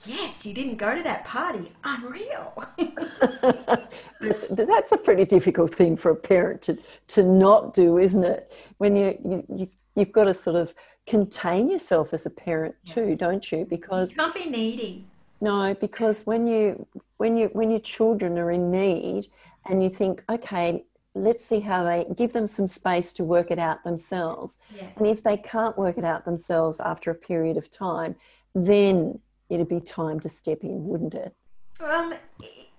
[0.05, 1.73] yes you didn't go to that party.
[1.83, 2.63] Unreal.
[4.51, 6.77] That's a pretty difficult thing for a parent to
[7.09, 8.53] to not do isn't it?
[8.77, 9.17] When you,
[9.49, 10.75] you you've got to sort of
[11.07, 13.19] contain yourself as a parent too, yes.
[13.19, 13.65] don't you?
[13.65, 15.07] Because you can't be needy.
[15.41, 16.87] No, because when you
[17.19, 19.29] when you when your children are in need
[19.67, 23.59] and you think, okay, let's see how they give them some space to work it
[23.59, 24.59] out themselves.
[24.75, 24.97] Yes.
[24.97, 28.17] And if they can't work it out themselves after a period of time,
[28.55, 31.35] then it'd be time to step in, wouldn't it?
[31.81, 32.15] Um,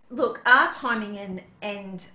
[0.09, 2.05] look, our timing and and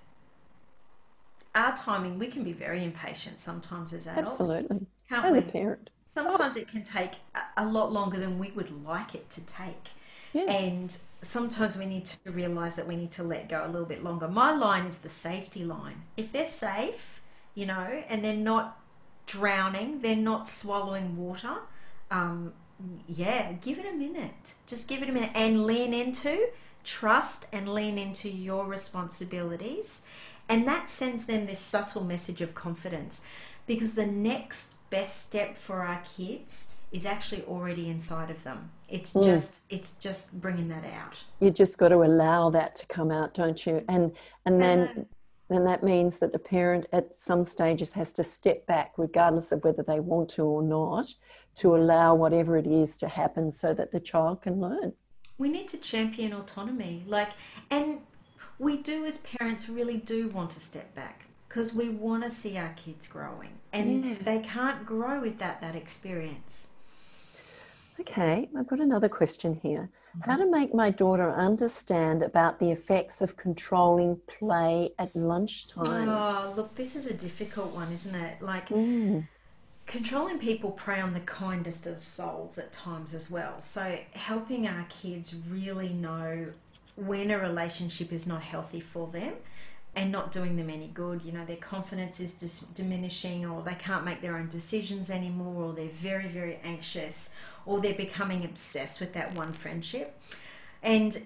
[1.55, 4.31] our timing, we can be very impatient sometimes as adults.
[4.31, 4.87] Absolutely.
[5.11, 5.39] as we?
[5.39, 7.13] a parent sometimes it can take
[7.57, 9.89] a lot longer than we would like it to take.
[10.31, 10.51] Yeah.
[10.51, 14.03] And sometimes we need to realize that we need to let go a little bit
[14.03, 14.27] longer.
[14.27, 16.03] My line is the safety line.
[16.15, 17.21] If they're safe,
[17.55, 18.79] you know, and they're not
[19.25, 21.57] drowning, they're not swallowing water,
[22.11, 22.53] um,
[23.07, 24.53] yeah, give it a minute.
[24.67, 26.49] Just give it a minute and lean into
[26.83, 30.01] trust and lean into your responsibilities.
[30.49, 33.21] And that sends them this subtle message of confidence
[33.65, 38.69] because the next best step for our kids is actually already inside of them.
[38.87, 39.23] It's mm.
[39.23, 41.23] just it's just bringing that out.
[41.39, 43.83] You just got to allow that to come out, don't you?
[43.89, 44.11] And
[44.45, 45.07] and then
[45.49, 49.63] then that means that the parent at some stages has to step back, regardless of
[49.63, 51.11] whether they want to or not,
[51.55, 54.93] to allow whatever it is to happen so that the child can learn.
[55.39, 57.03] We need to champion autonomy.
[57.07, 57.31] Like
[57.71, 58.01] and
[58.59, 62.57] we do as parents really do want to step back because we want to see
[62.57, 64.15] our kids growing and yeah.
[64.21, 66.67] they can't grow without that experience
[67.99, 69.87] Okay, I've got another question here.
[70.21, 76.09] How to make my daughter understand about the effects of controlling play at lunchtime?
[76.09, 78.41] Oh, look, this is a difficult one, isn't it?
[78.41, 79.27] Like, Mm,
[79.85, 83.61] controlling people prey on the kindest of souls at times as well.
[83.61, 86.47] So, helping our kids really know
[86.95, 89.33] when a relationship is not healthy for them
[89.95, 91.23] and not doing them any good.
[91.23, 95.65] You know, their confidence is dis- diminishing, or they can't make their own decisions anymore,
[95.65, 97.29] or they're very, very anxious,
[97.65, 100.19] or they're becoming obsessed with that one friendship.
[100.81, 101.21] And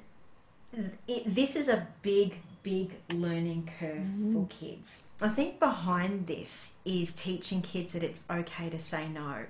[1.08, 4.34] it, this is a big, big learning curve mm-hmm.
[4.34, 5.04] for kids.
[5.22, 9.46] I think behind this is teaching kids that it's okay to say no.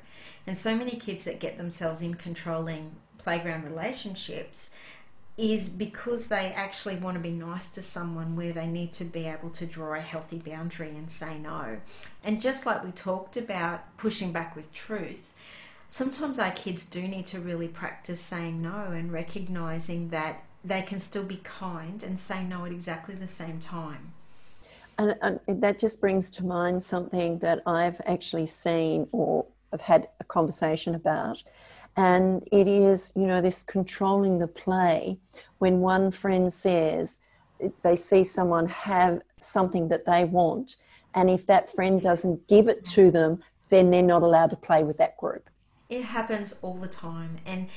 [0.46, 4.72] And so many kids that get themselves in controlling playground relationships
[5.38, 9.26] is because they actually want to be nice to someone where they need to be
[9.26, 11.78] able to draw a healthy boundary and say no.
[12.24, 15.32] And just like we talked about pushing back with truth,
[15.90, 21.00] sometimes our kids do need to really practice saying no and recognizing that they can
[21.00, 24.14] still be kind and say no at exactly the same time.
[24.98, 30.10] And, and that just brings to mind something that I've actually seen or have had
[30.20, 31.44] a conversation about.
[31.98, 35.18] And it is, you know, this controlling the play
[35.58, 37.20] when one friend says
[37.82, 40.78] they see someone have something that they want.
[41.16, 44.84] And if that friend doesn't give it to them, then they're not allowed to play
[44.84, 45.50] with that group.
[45.90, 47.40] It happens all the time.
[47.46, 47.68] And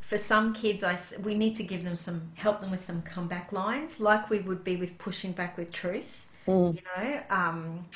[0.00, 3.52] for some kids, I, we need to give them some, help them with some comeback
[3.52, 6.26] lines, like we would be with pushing back with truth.
[6.74, 7.86] You know, um,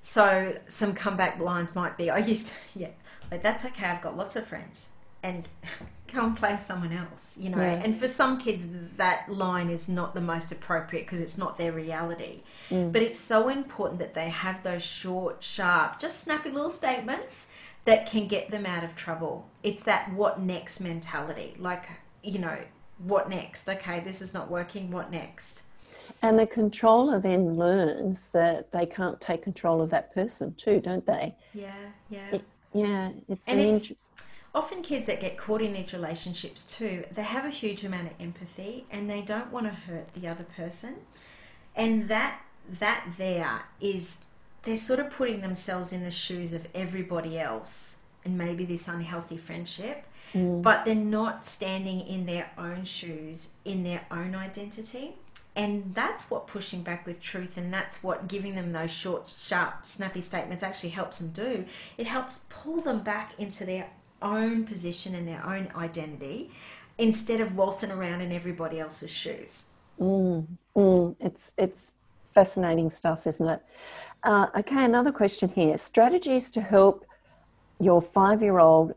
[0.00, 2.88] so some comeback lines might be, I used to, yeah,
[3.30, 3.86] like that's okay.
[3.86, 4.88] I've got lots of friends,
[5.22, 5.48] and
[6.12, 7.36] go and play someone else.
[7.38, 7.82] You know, Yeah.
[7.84, 11.72] and for some kids, that line is not the most appropriate because it's not their
[11.72, 12.40] reality.
[12.70, 12.92] Mm.
[12.92, 17.48] But it's so important that they have those short, sharp, just snappy little statements
[17.84, 19.48] that can get them out of trouble.
[19.62, 21.54] It's that what next mentality.
[21.58, 21.84] Like,
[22.22, 22.58] you know,
[22.98, 23.68] what next?
[23.68, 24.90] Okay, this is not working.
[24.90, 25.62] What next?
[26.22, 31.06] And the controller then learns that they can't take control of that person too, don't
[31.06, 31.34] they?
[31.54, 31.72] Yeah,
[32.10, 32.38] yeah.
[32.74, 33.98] Yeah, it's And an it's int-
[34.54, 38.12] often kids that get caught in these relationships too, they have a huge amount of
[38.20, 40.96] empathy and they don't want to hurt the other person.
[41.76, 42.42] And that
[42.78, 44.18] that there is
[44.62, 49.38] they're sort of putting themselves in the shoes of everybody else and maybe this unhealthy
[49.38, 50.60] friendship, mm.
[50.60, 55.14] but they're not standing in their own shoes, in their own identity.
[55.56, 59.84] And that's what pushing back with truth and that's what giving them those short, sharp,
[59.84, 61.64] snappy statements actually helps them do.
[61.98, 63.88] It helps pull them back into their
[64.22, 66.50] own position and their own identity
[66.98, 69.64] instead of waltzing around in everybody else's shoes.
[69.98, 70.46] Mm,
[71.20, 71.94] it's it's
[72.32, 73.62] fascinating stuff, isn't it?
[74.22, 77.04] Uh, okay, another question here: strategies to help
[77.80, 78.94] your five-year-old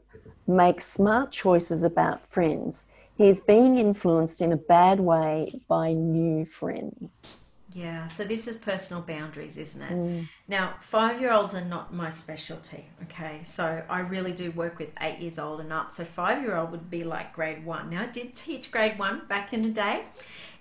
[0.47, 2.87] make smart choices about friends.
[3.17, 7.42] He's being influenced in a bad way by new friends.
[7.73, 9.91] Yeah, so this is personal boundaries, isn't it?
[9.91, 10.29] Mm.
[10.47, 13.41] Now, five year olds are not my specialty, okay?
[13.43, 15.91] So I really do work with eight years old and up.
[15.91, 17.89] So five year old would be like grade one.
[17.89, 20.03] Now, I did teach grade one back in the day,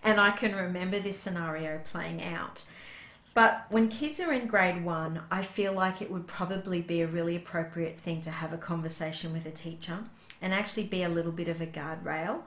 [0.03, 2.65] and I can remember this scenario playing out.
[3.35, 7.07] But when kids are in grade one, I feel like it would probably be a
[7.07, 10.01] really appropriate thing to have a conversation with a teacher
[10.43, 12.41] and actually be a little bit of a guardrail.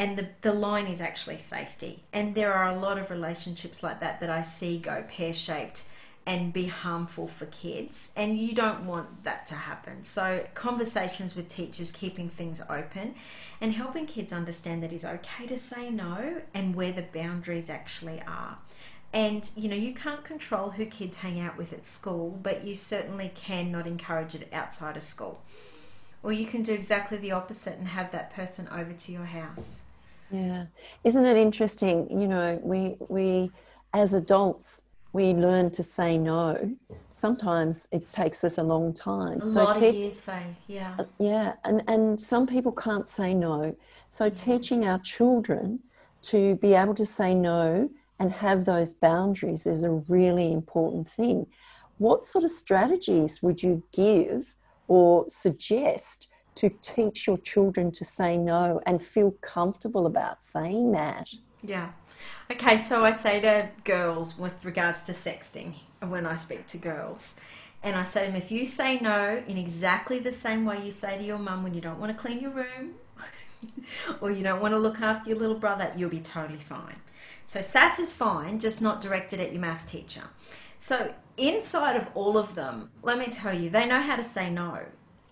[0.00, 2.04] And the, the line is actually safety.
[2.10, 5.84] And there are a lot of relationships like that that I see go pear shaped
[6.24, 8.10] and be harmful for kids.
[8.16, 10.04] And you don't want that to happen.
[10.04, 13.14] So, conversations with teachers, keeping things open
[13.60, 18.22] and helping kids understand that it's okay to say no and where the boundaries actually
[18.26, 18.56] are.
[19.12, 22.74] And you know, you can't control who kids hang out with at school, but you
[22.74, 25.42] certainly can not encourage it outside of school.
[26.22, 29.82] Or you can do exactly the opposite and have that person over to your house.
[30.30, 30.66] Yeah,
[31.04, 32.08] isn't it interesting?
[32.10, 33.50] You know, we we
[33.92, 36.76] as adults we learn to say no.
[37.14, 39.40] Sometimes it takes us a long time.
[39.40, 40.56] A so lot te- of years, Faye.
[40.68, 40.94] Yeah.
[40.98, 43.74] Uh, yeah, and, and some people can't say no.
[44.08, 44.52] So mm-hmm.
[44.52, 45.80] teaching our children
[46.22, 51.46] to be able to say no and have those boundaries is a really important thing.
[51.98, 54.54] What sort of strategies would you give
[54.88, 56.28] or suggest
[56.60, 61.32] to teach your children to say no and feel comfortable about saying that?
[61.62, 61.92] Yeah.
[62.50, 67.36] Okay, so I say to girls with regards to sexting when I speak to girls,
[67.82, 70.90] and I say to them, if you say no in exactly the same way you
[70.90, 72.96] say to your mum when you don't want to clean your room
[74.20, 76.96] or you don't want to look after your little brother, you'll be totally fine.
[77.46, 80.24] So sass is fine, just not directed at your maths teacher.
[80.78, 84.50] So inside of all of them, let me tell you, they know how to say
[84.50, 84.80] no.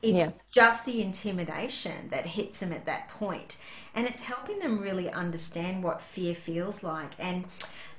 [0.03, 0.43] It's Yeah.
[0.51, 3.57] just the intimidation that hits them at that point.
[3.95, 7.13] And it's helping them really understand what fear feels like.
[7.19, 7.47] And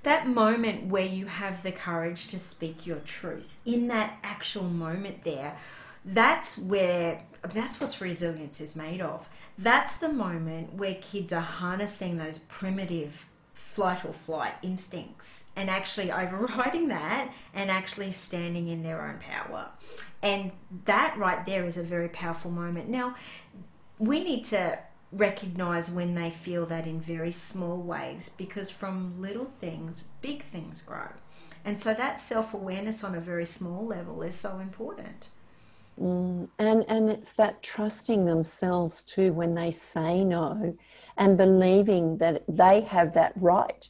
[0.04, 5.24] that moment where you have the courage to speak your truth, in that actual moment
[5.24, 5.58] there,
[6.06, 9.28] that's where that's what resilience is made of.
[9.58, 13.26] That's the moment where kids are harnessing those primitive
[13.80, 19.70] flight or flight instincts and actually overriding that and actually standing in their own power.
[20.22, 20.52] And
[20.84, 22.90] that right there is a very powerful moment.
[22.90, 23.16] Now,
[23.98, 24.80] we need to
[25.14, 30.82] recognize when they feel that in very small ways because from little things, big things
[30.82, 31.14] grow.
[31.64, 35.30] And so that self awareness on a very small level is so important.
[36.02, 40.76] Mm, and and it's that trusting themselves too when they say no
[41.20, 43.88] and believing that they have that right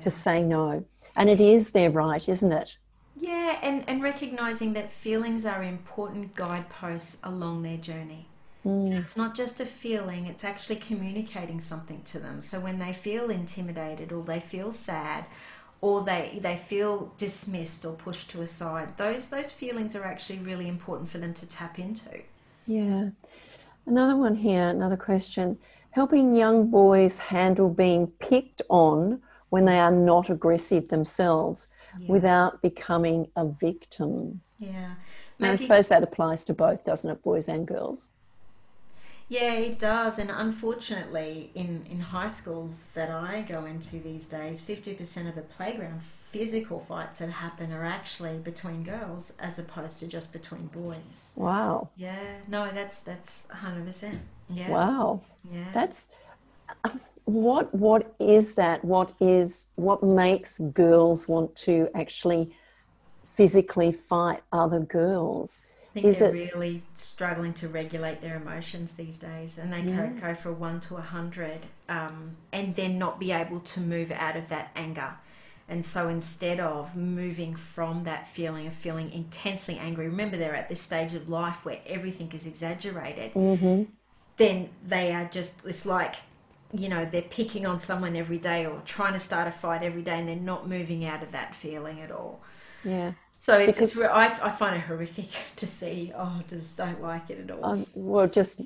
[0.00, 0.84] to say no.
[1.14, 2.76] And it is their right, isn't it?
[3.18, 8.26] Yeah, and, and recognizing that feelings are important guideposts along their journey.
[8.66, 8.98] Mm.
[8.98, 12.40] It's not just a feeling, it's actually communicating something to them.
[12.40, 15.26] So when they feel intimidated or they feel sad
[15.80, 20.38] or they, they feel dismissed or pushed to a side, those those feelings are actually
[20.38, 22.22] really important for them to tap into.
[22.66, 23.10] Yeah.
[23.86, 25.58] Another one here, another question.
[25.92, 29.20] Helping young boys handle being picked on
[29.50, 31.68] when they are not aggressive themselves
[32.08, 34.40] without becoming a victim.
[34.58, 34.94] Yeah.
[35.38, 38.08] And I suppose that applies to both, doesn't it, boys and girls?
[39.28, 40.18] Yeah, it does.
[40.18, 45.42] And unfortunately, in, in high schools that I go into these days, 50% of the
[45.42, 46.02] playground
[46.32, 51.32] physical fights that happen are actually between girls as opposed to just between boys.
[51.36, 51.90] Wow.
[51.96, 54.18] Yeah, no, that's that's 100%.
[54.48, 54.70] Yeah.
[54.70, 55.20] Wow.
[55.50, 55.68] Yeah.
[55.72, 56.10] That's
[57.24, 58.84] what what is that?
[58.84, 62.54] What is what makes girls want to actually
[63.34, 65.64] physically fight other girls?
[65.90, 69.80] I think is they're it- really struggling to regulate their emotions these days, and they
[69.80, 70.06] Yeah.
[70.06, 73.80] go, go for a one to a hundred, um, and then not be able to
[73.80, 75.14] move out of that anger.
[75.72, 80.68] And so instead of moving from that feeling of feeling intensely angry, remember they're at
[80.68, 83.32] this stage of life where everything is exaggerated.
[84.36, 86.16] Then they are just it's like
[86.74, 90.02] you know they're picking on someone every day or trying to start a fight every
[90.02, 92.42] day, and they're not moving out of that feeling at all.
[92.84, 93.12] Yeah.
[93.38, 96.12] So it's, Because- it's I, I find it horrific to see.
[96.14, 97.64] Oh, just don't like it at all.
[97.64, 98.60] Um, well, just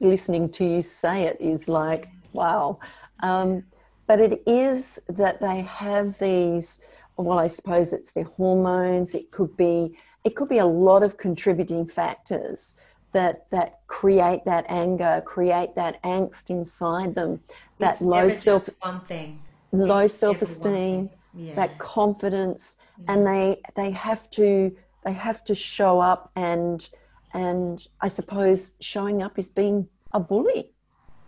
[0.00, 2.80] listening to you say it is like, wow.
[3.20, 3.62] Um,
[4.08, 6.82] but it is that they have these.
[7.16, 9.14] Well, I suppose it's their hormones.
[9.14, 9.96] It could be.
[10.24, 12.76] It could be a lot of contributing factors
[13.12, 17.40] that that create that anger, create that angst inside them,
[17.78, 19.40] that It's low self one thing.
[19.70, 21.10] low It's self esteem.
[21.34, 21.54] Yeah.
[21.54, 26.88] that confidence, and they they have to they have to show up and
[27.34, 30.72] and I suppose showing up is being a bully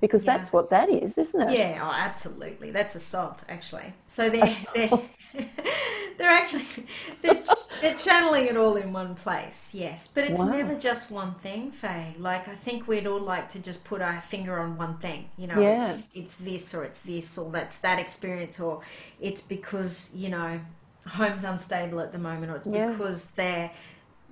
[0.01, 0.37] because Yeah.
[0.37, 1.59] that's what that is, isn't it?
[1.59, 2.71] Yeah, oh, absolutely.
[2.71, 3.95] That's assault, actually.
[4.09, 4.91] So they're they're,
[6.19, 6.67] they're actually
[7.23, 7.43] they're,
[7.81, 9.71] they're channeling it all in one place.
[9.73, 10.47] Yes, but it's Wow.
[10.47, 12.15] never just one thing, Faye.
[12.19, 15.31] Like I think we'd all like to just put our finger on one thing.
[15.37, 15.93] You know, Yeah.
[15.95, 18.81] it's, it's this or it's this or that's that experience or
[19.21, 20.61] it's because you know
[21.07, 22.91] home's unstable at the moment or it's Yeah.
[22.93, 23.71] because their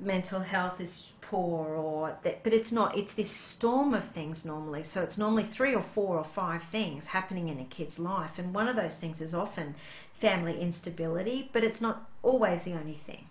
[0.01, 4.83] mental health is poor or that but it's not it's this storm of things normally.
[4.83, 8.39] So it's normally three or four or five things happening in a kid's life.
[8.39, 9.75] And one of those things is often
[10.15, 13.27] family instability but it's not always the only thing.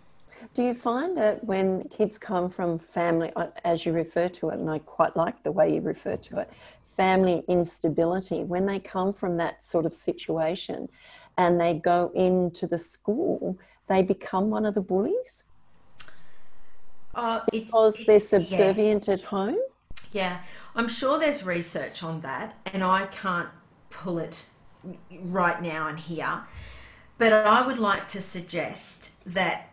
[0.54, 4.60] Do you find that when kids come from family, uh, as you refer to it,
[4.60, 6.52] and I quite like the way you refer to it,
[6.86, 10.88] family instability, when they come from that sort of situation
[11.38, 15.46] and they go into the school, they become one of the bullies
[17.18, 19.58] oh because they're subservient at home?
[20.12, 20.40] Yeah,
[20.76, 23.50] I'm sure there's research on that, and I can't
[23.90, 24.46] pull it
[25.12, 26.44] right now and here.
[27.18, 29.70] But I would like to suggest that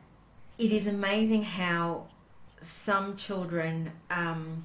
[0.59, 2.07] it is amazing how
[2.61, 4.64] some children um,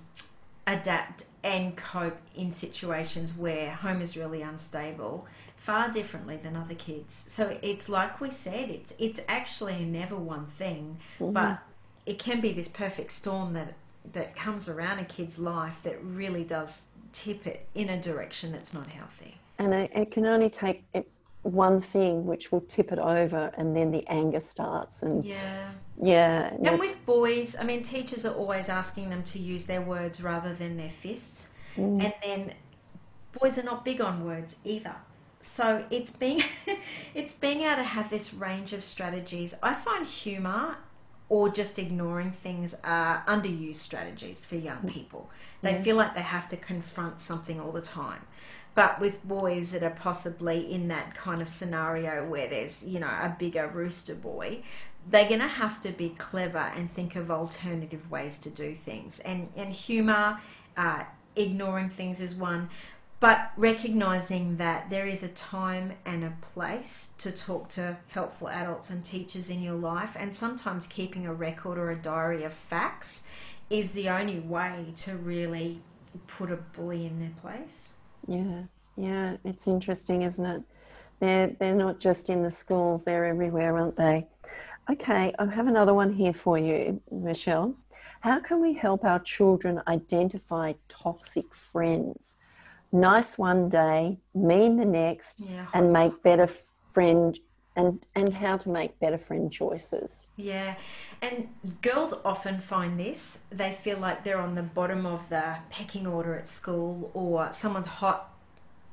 [0.66, 5.28] adapt and cope in situations where home is really unstable
[5.58, 7.26] far differently than other kids.
[7.28, 11.00] So it's like we said, it's it's actually never one thing,
[11.34, 11.60] but
[12.06, 13.74] it can be this perfect storm that
[14.14, 18.74] that comes around a kid's life that really does tip it in a direction that's
[18.74, 19.36] not healthy.
[19.58, 21.10] And it, it can only take it-
[21.44, 25.04] one thing which will tip it over, and then the anger starts.
[25.04, 25.72] And Yeah.
[26.02, 29.82] yeah, and And with boys, I mean, teachers are always asking them to use their
[29.82, 31.50] words rather than their fists.
[31.78, 32.04] Mm.
[32.04, 32.54] And then
[33.40, 34.96] boys are not big on words either.
[35.40, 36.44] So it's being
[37.16, 39.56] it's being able to have this range of strategies.
[39.64, 40.78] I find humor
[41.30, 45.30] or just ignoring things are underused strategies for young people.
[45.62, 45.84] They yeah.
[45.84, 48.22] feel like they have to confront something all the time.
[48.76, 53.08] But with boys that are possibly in that kind of scenario where there's, you know,
[53.08, 54.64] a bigger rooster boy,
[55.08, 59.20] they're going to have to be clever and think of alternative ways to do things.
[59.20, 60.40] And, and humor,
[60.78, 61.04] uh,
[61.36, 62.70] ignoring things is one,
[63.20, 68.90] but recognizing that there is a time and a place to talk to helpful adults
[68.90, 73.24] and teachers in your life, and sometimes keeping a record or a diary of facts
[73.70, 75.82] is the only way to really
[76.28, 77.94] put a bully in their place.
[78.28, 78.64] Yeah,
[78.96, 80.62] yeah, it's interesting, isn't it?
[81.20, 84.26] They're, they're not just in the schools, they're everywhere, aren't they?
[84.90, 87.76] Okay, I have another one here for you, Michelle.
[88.22, 92.40] How can we help our children identify toxic friends?
[92.92, 95.68] Nice one day, mean the next, yeah.
[95.74, 96.48] and make better
[96.94, 97.40] friend
[97.76, 100.28] and and how to make better friend choices.
[100.36, 100.76] Yeah.
[101.22, 101.50] And
[101.82, 103.40] girls often find this.
[103.50, 107.88] They feel like they're on the bottom of the pecking order at school or someone's
[107.88, 108.34] hot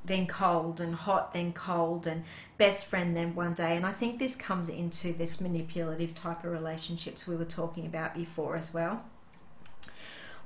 [0.04, 2.24] then cold and hot then cold and
[2.58, 6.52] best friend then one day and i think this comes into this manipulative type of
[6.52, 9.04] relationships we were talking about before as well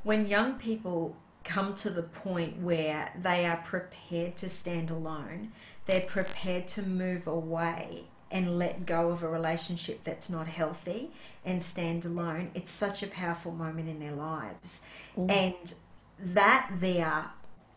[0.02, 5.52] when young people come to the point where they are prepared to stand alone
[5.86, 11.10] they're prepared to move away and let go of a relationship that's not healthy
[11.44, 14.82] and stand alone it's such a powerful moment in their lives
[15.16, 15.30] mm.
[15.30, 15.74] and
[16.18, 17.30] that there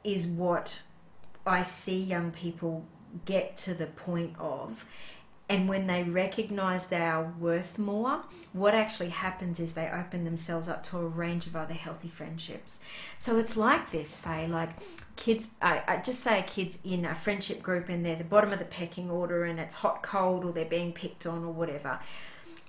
[0.03, 0.80] is what
[1.45, 2.86] I see young people
[3.26, 4.86] get to the point of.
[5.50, 8.24] And when they recognize they are worth more,
[8.54, 12.80] what actually happens is they open themselves up to a range of other healthy friendships.
[13.18, 14.48] So it's like this, Faye.
[14.48, 14.70] Like
[15.16, 18.54] kids, I, I just say a kid's in a friendship group and they're the bottom
[18.54, 22.00] of the pecking order and it's hot, cold, or they're being picked on or whatever.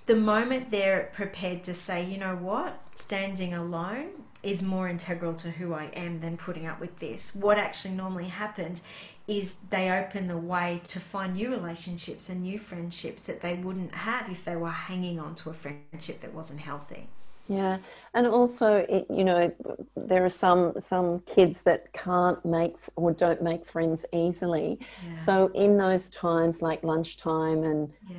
[0.05, 4.09] The moment they're prepared to say, you know what, standing alone
[4.43, 7.33] is more integral to who I am than putting up with this.
[7.33, 8.83] What actually normally happens
[9.27, 13.95] is they open the way to find new relationships and new friendships that they wouldn't
[13.95, 17.07] have if they were hanging on to a friendship that wasn't healthy.
[17.47, 17.77] Yeah,
[18.15, 19.53] and also, it, you know,
[19.95, 24.79] there are some some kids that can't make or don't make friends easily.
[25.07, 25.15] Yeah.
[25.15, 28.17] So in those times, like lunchtime and yeah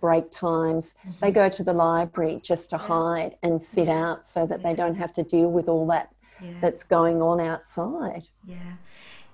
[0.00, 1.12] break times, mm-hmm.
[1.22, 2.86] they go to the library just to yeah.
[2.86, 6.14] hide and sit out so that they don't have to deal with all that
[6.60, 8.26] that's going on outside.
[8.46, 8.74] Yeah.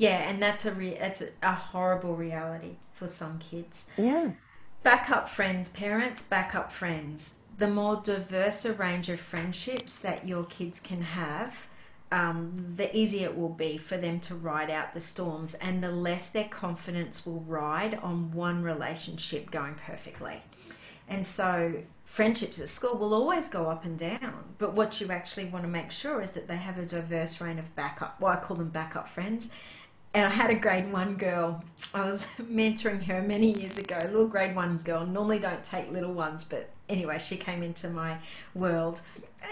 [0.00, 3.86] Yeah, and that's a re- that's a horrible reality for some kids.
[3.98, 4.30] Yeah.
[4.82, 7.34] Backup friends, parents, backup friends.
[7.58, 11.66] The more diverse a range of friendships that your kids can have,
[12.10, 15.92] um, the easier it will be for them to ride out the storms, and the
[15.92, 20.40] less their confidence will ride on one relationship going perfectly.
[21.10, 24.54] And so friendships at school will always go up and down.
[24.56, 27.58] But what you actually want to make sure is that they have a diverse range
[27.58, 29.50] of backup, well, I call them backup friends.
[30.12, 31.62] And I had a grade one girl,
[31.94, 35.06] I was mentoring her many years ago, a little grade one girl.
[35.06, 38.18] Normally don't take little ones, but anyway, she came into my
[38.54, 39.02] world.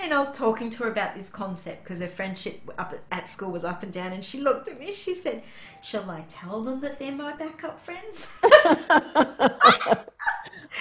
[0.03, 3.53] And I was talking to her about this concept because her friendship up at school
[3.53, 4.13] was up and down.
[4.13, 5.43] And she looked at me, she said,
[5.83, 8.29] Shall I tell them that they're my backup friends?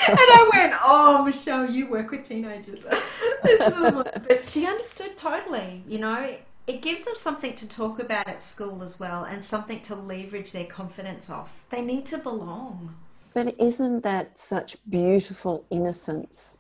[0.07, 2.79] and I went, "Oh, Michelle, you work with teenagers."
[3.43, 5.83] but she understood totally.
[5.87, 6.35] You know,
[6.67, 10.51] it gives them something to talk about at school as well, and something to leverage
[10.51, 11.63] their confidence off.
[11.69, 12.95] They need to belong.
[13.33, 16.59] But isn't that such beautiful innocence?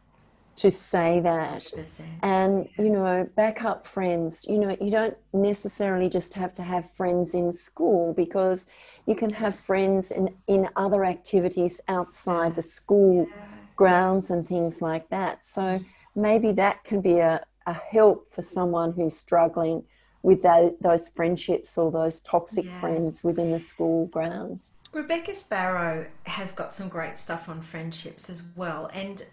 [0.55, 2.01] to say that 100%.
[2.23, 7.35] and you know backup friends you know you don't necessarily just have to have friends
[7.35, 8.67] in school because
[9.07, 13.45] you can have friends in, in other activities outside the school yeah.
[13.75, 15.45] grounds and things like that.
[15.45, 15.79] So
[16.15, 19.83] maybe that can be a, a help for someone who's struggling
[20.27, 22.77] with that, those friendships or those toxic yeah.
[22.81, 24.73] friends within the school grounds.
[24.91, 28.89] Rebecca Sparrow has got some great stuff on friendships as well.
[28.93, 29.23] And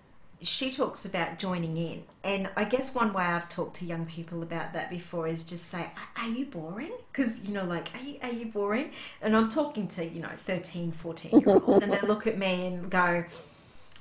[0.40, 2.04] she talks about joining in.
[2.22, 5.68] And I guess one way I've talked to young people about that before is just
[5.68, 6.92] say, Are you boring?
[7.10, 8.92] Because, you know, like, are you, are you boring?
[9.20, 12.68] And I'm talking to, you know, 13, 14 year olds, and they look at me
[12.68, 13.24] and go,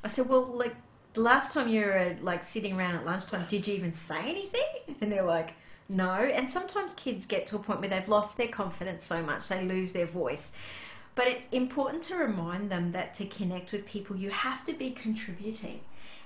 [0.04, 0.76] I said, Well, like,
[1.14, 4.98] the last time you were like sitting around at lunchtime, did you even say anything?
[5.02, 5.56] And they're like,
[5.94, 6.12] No.
[6.12, 9.64] And sometimes kids get to a point where they've lost their confidence so much, they
[9.64, 10.52] lose their voice.
[11.16, 14.92] But it's important to remind them that to connect with people, you have to be
[14.92, 15.82] contributing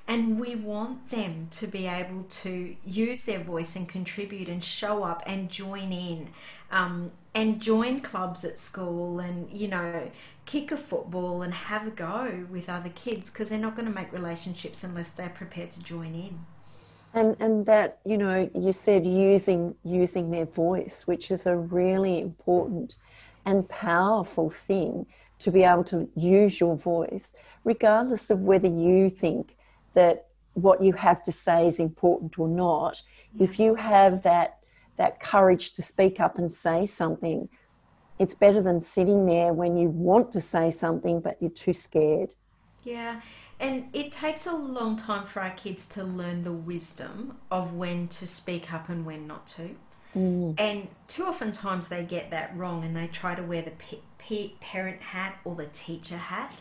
[0.07, 5.03] and we want them to be able to use their voice and contribute and show
[5.03, 6.29] up and join in
[6.71, 10.09] um, and join clubs at school and, you know,
[10.45, 13.93] kick a football and have a go with other kids because they're not going to
[13.93, 16.45] make relationships unless they're prepared to join in.
[17.13, 22.19] And and that you know you said using using their voice, which is a really
[22.19, 22.95] important
[23.45, 25.05] and powerful thing
[25.39, 29.55] to be able to use your voice, regardless of whether you think
[29.93, 33.01] that what you have to say is important or not.
[33.39, 34.59] If you have that
[34.97, 37.47] that courage to speak up and say something,
[38.19, 42.33] it's better than sitting there when you want to say something but you're too scared.
[42.83, 43.21] Yeah.
[43.59, 48.07] And it takes a long time for our kids to learn the wisdom of when
[48.09, 49.75] to speak up and when not to.
[50.15, 50.59] Mm.
[50.59, 53.71] And too often times they get that wrong and they try to wear the
[54.61, 56.55] parent hat or the teacher hat.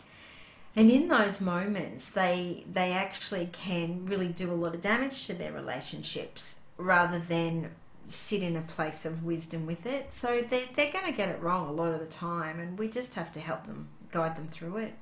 [0.75, 5.33] And in those moments, they they actually can really do a lot of damage to
[5.33, 7.71] their relationships rather than
[8.05, 10.13] sit in a place of wisdom with it.
[10.13, 12.87] So they're, they're going to get it wrong a lot of the time, and we
[12.87, 14.93] just have to help them, guide them through it.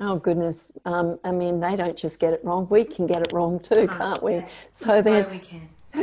[0.00, 0.72] Oh goodness!
[0.84, 3.86] Um, I mean, they don't just get it wrong; we can get it wrong too,
[3.90, 4.44] Oh, can't we?
[4.70, 5.40] So they're, we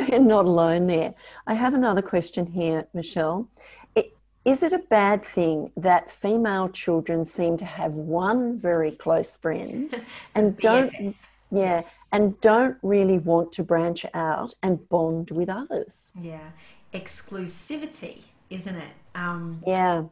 [0.08, 1.14] they're not alone there.
[1.46, 3.48] I have another question here, Michelle.
[3.96, 4.16] It,
[4.46, 9.94] is it a bad thing that female children seem to have one very close friend
[10.36, 11.12] and don't, yeah,
[11.52, 11.86] Yes.
[12.12, 16.14] and don't really want to branch out and bond with others?
[16.20, 16.50] Yeah.
[16.94, 18.92] Exclusivity, isn't it?
[19.16, 20.04] Um, Yeah,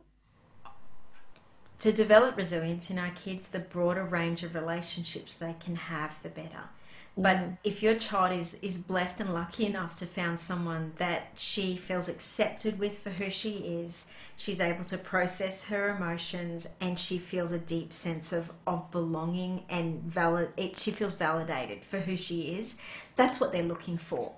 [1.81, 6.29] to develop resilience in our kids, the broader range of relationships they can have, the
[6.29, 6.69] better.
[7.17, 11.75] But if your child is, is blessed and lucky enough to found someone that she
[11.75, 13.53] feels accepted with for who she
[13.83, 14.05] is,
[14.37, 19.65] she's able to process her emotions and she feels a deep sense of, of belonging
[19.67, 22.77] and valid it, she feels validated for who she is.
[23.15, 24.33] That's what they're looking for.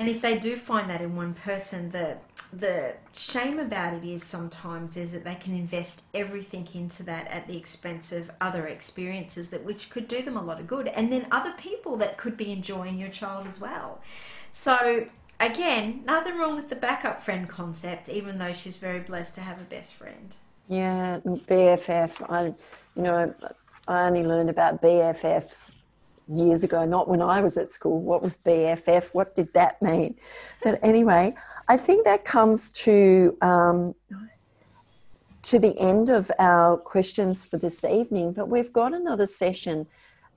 [0.00, 2.16] And if they do find that in one person, the
[2.50, 7.46] the shame about it is sometimes is that they can invest everything into that at
[7.46, 11.12] the expense of other experiences that which could do them a lot of good, and
[11.12, 14.00] then other people that could be enjoying your child as well.
[14.52, 15.06] So
[15.38, 19.60] again, nothing wrong with the backup friend concept, even though she's very blessed to have
[19.60, 20.34] a best friend.
[20.68, 22.24] yeah, BFF.
[22.30, 22.46] I,
[22.96, 23.34] you know,
[23.86, 25.79] I only learned about BFFs
[26.30, 28.00] years ago, not when I was at school.
[28.00, 29.14] What was BFF?
[29.14, 30.16] What did that mean?
[30.62, 31.34] But anyway,
[31.68, 33.94] I think that comes to um,
[35.42, 38.32] to the end of our questions for this evening.
[38.32, 39.86] But we've got another session.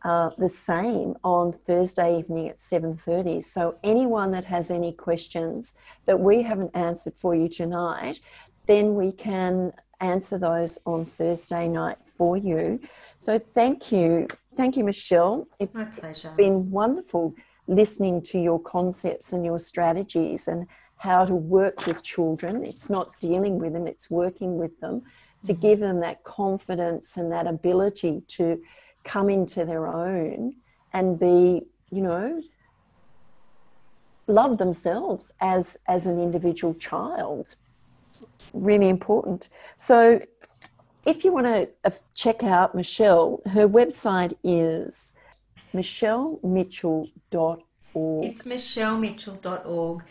[0.06, 3.42] Uh, the same on Thursday evening at 7:30.
[3.42, 8.20] So anyone that has any questions that we haven't answered for you tonight,
[8.66, 9.72] then we can
[10.04, 12.80] answer those on Thursday night for you.
[13.18, 15.48] So thank you, thank you, Michelle.
[15.60, 16.34] It's My pleasure.
[16.38, 17.36] been wonderful
[17.68, 22.64] listening to your concepts and your strategies and how to work with children.
[22.64, 25.04] It's not dealing with them, it's working with them
[25.44, 25.62] to mm-hmm.
[25.62, 28.62] give them that confidence and that ability to
[29.04, 30.56] come into their own
[30.94, 32.42] and be, you know,
[34.28, 37.56] love themselves as as an individual child.
[38.54, 39.50] Really important.
[39.76, 40.22] So
[41.06, 45.16] if you want to uh, check out Michelle, her website is
[45.74, 48.26] michellemitchell.org.
[48.26, 50.04] It's michellemitchell.org.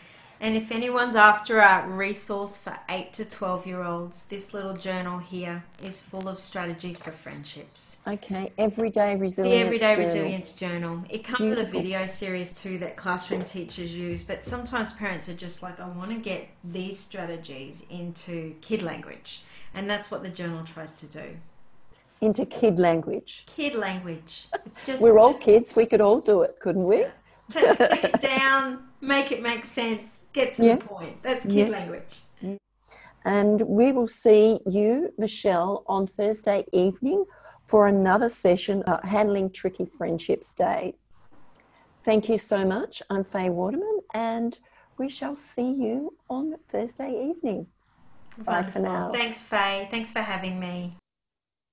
[0.43, 5.19] And if anyone's after a resource for 8 to 12 year olds, this little journal
[5.19, 7.95] here is full of strategies for friendships.
[8.05, 9.51] Okay, everyday Resilience journal.
[9.53, 9.65] The.
[9.65, 10.05] Everyday Journal.
[10.05, 11.03] Resilience Journal.
[11.07, 15.33] It comes with a video series too that classroom teachers use, but sometimes parents are
[15.33, 19.43] just like, I want to get these strategies into kid language.
[19.73, 21.37] And that's what the journal tries to do.
[22.19, 23.45] Into kid language.
[23.47, 24.47] Kid language.
[24.65, 25.75] It's just We're all just kids.
[25.77, 27.05] We could all do it, couldn't we?
[27.49, 30.75] take it down, make it make sense, get to Yeah.
[30.75, 31.21] the point.
[31.23, 31.77] That's kid Yeah.
[31.77, 32.19] language.
[33.25, 37.23] And we will see you, Michelle, on Thursday evening
[37.63, 40.95] for another session of Handling Tricky Friendships Day.
[42.03, 43.01] Thank you so much.
[43.09, 44.59] I'm Faye Waterman, and
[44.97, 47.67] we shall see you on Thursday evening.
[48.39, 49.11] Bye for now.
[49.13, 49.87] Thanks, Faye.
[49.89, 50.97] Thanks for having me.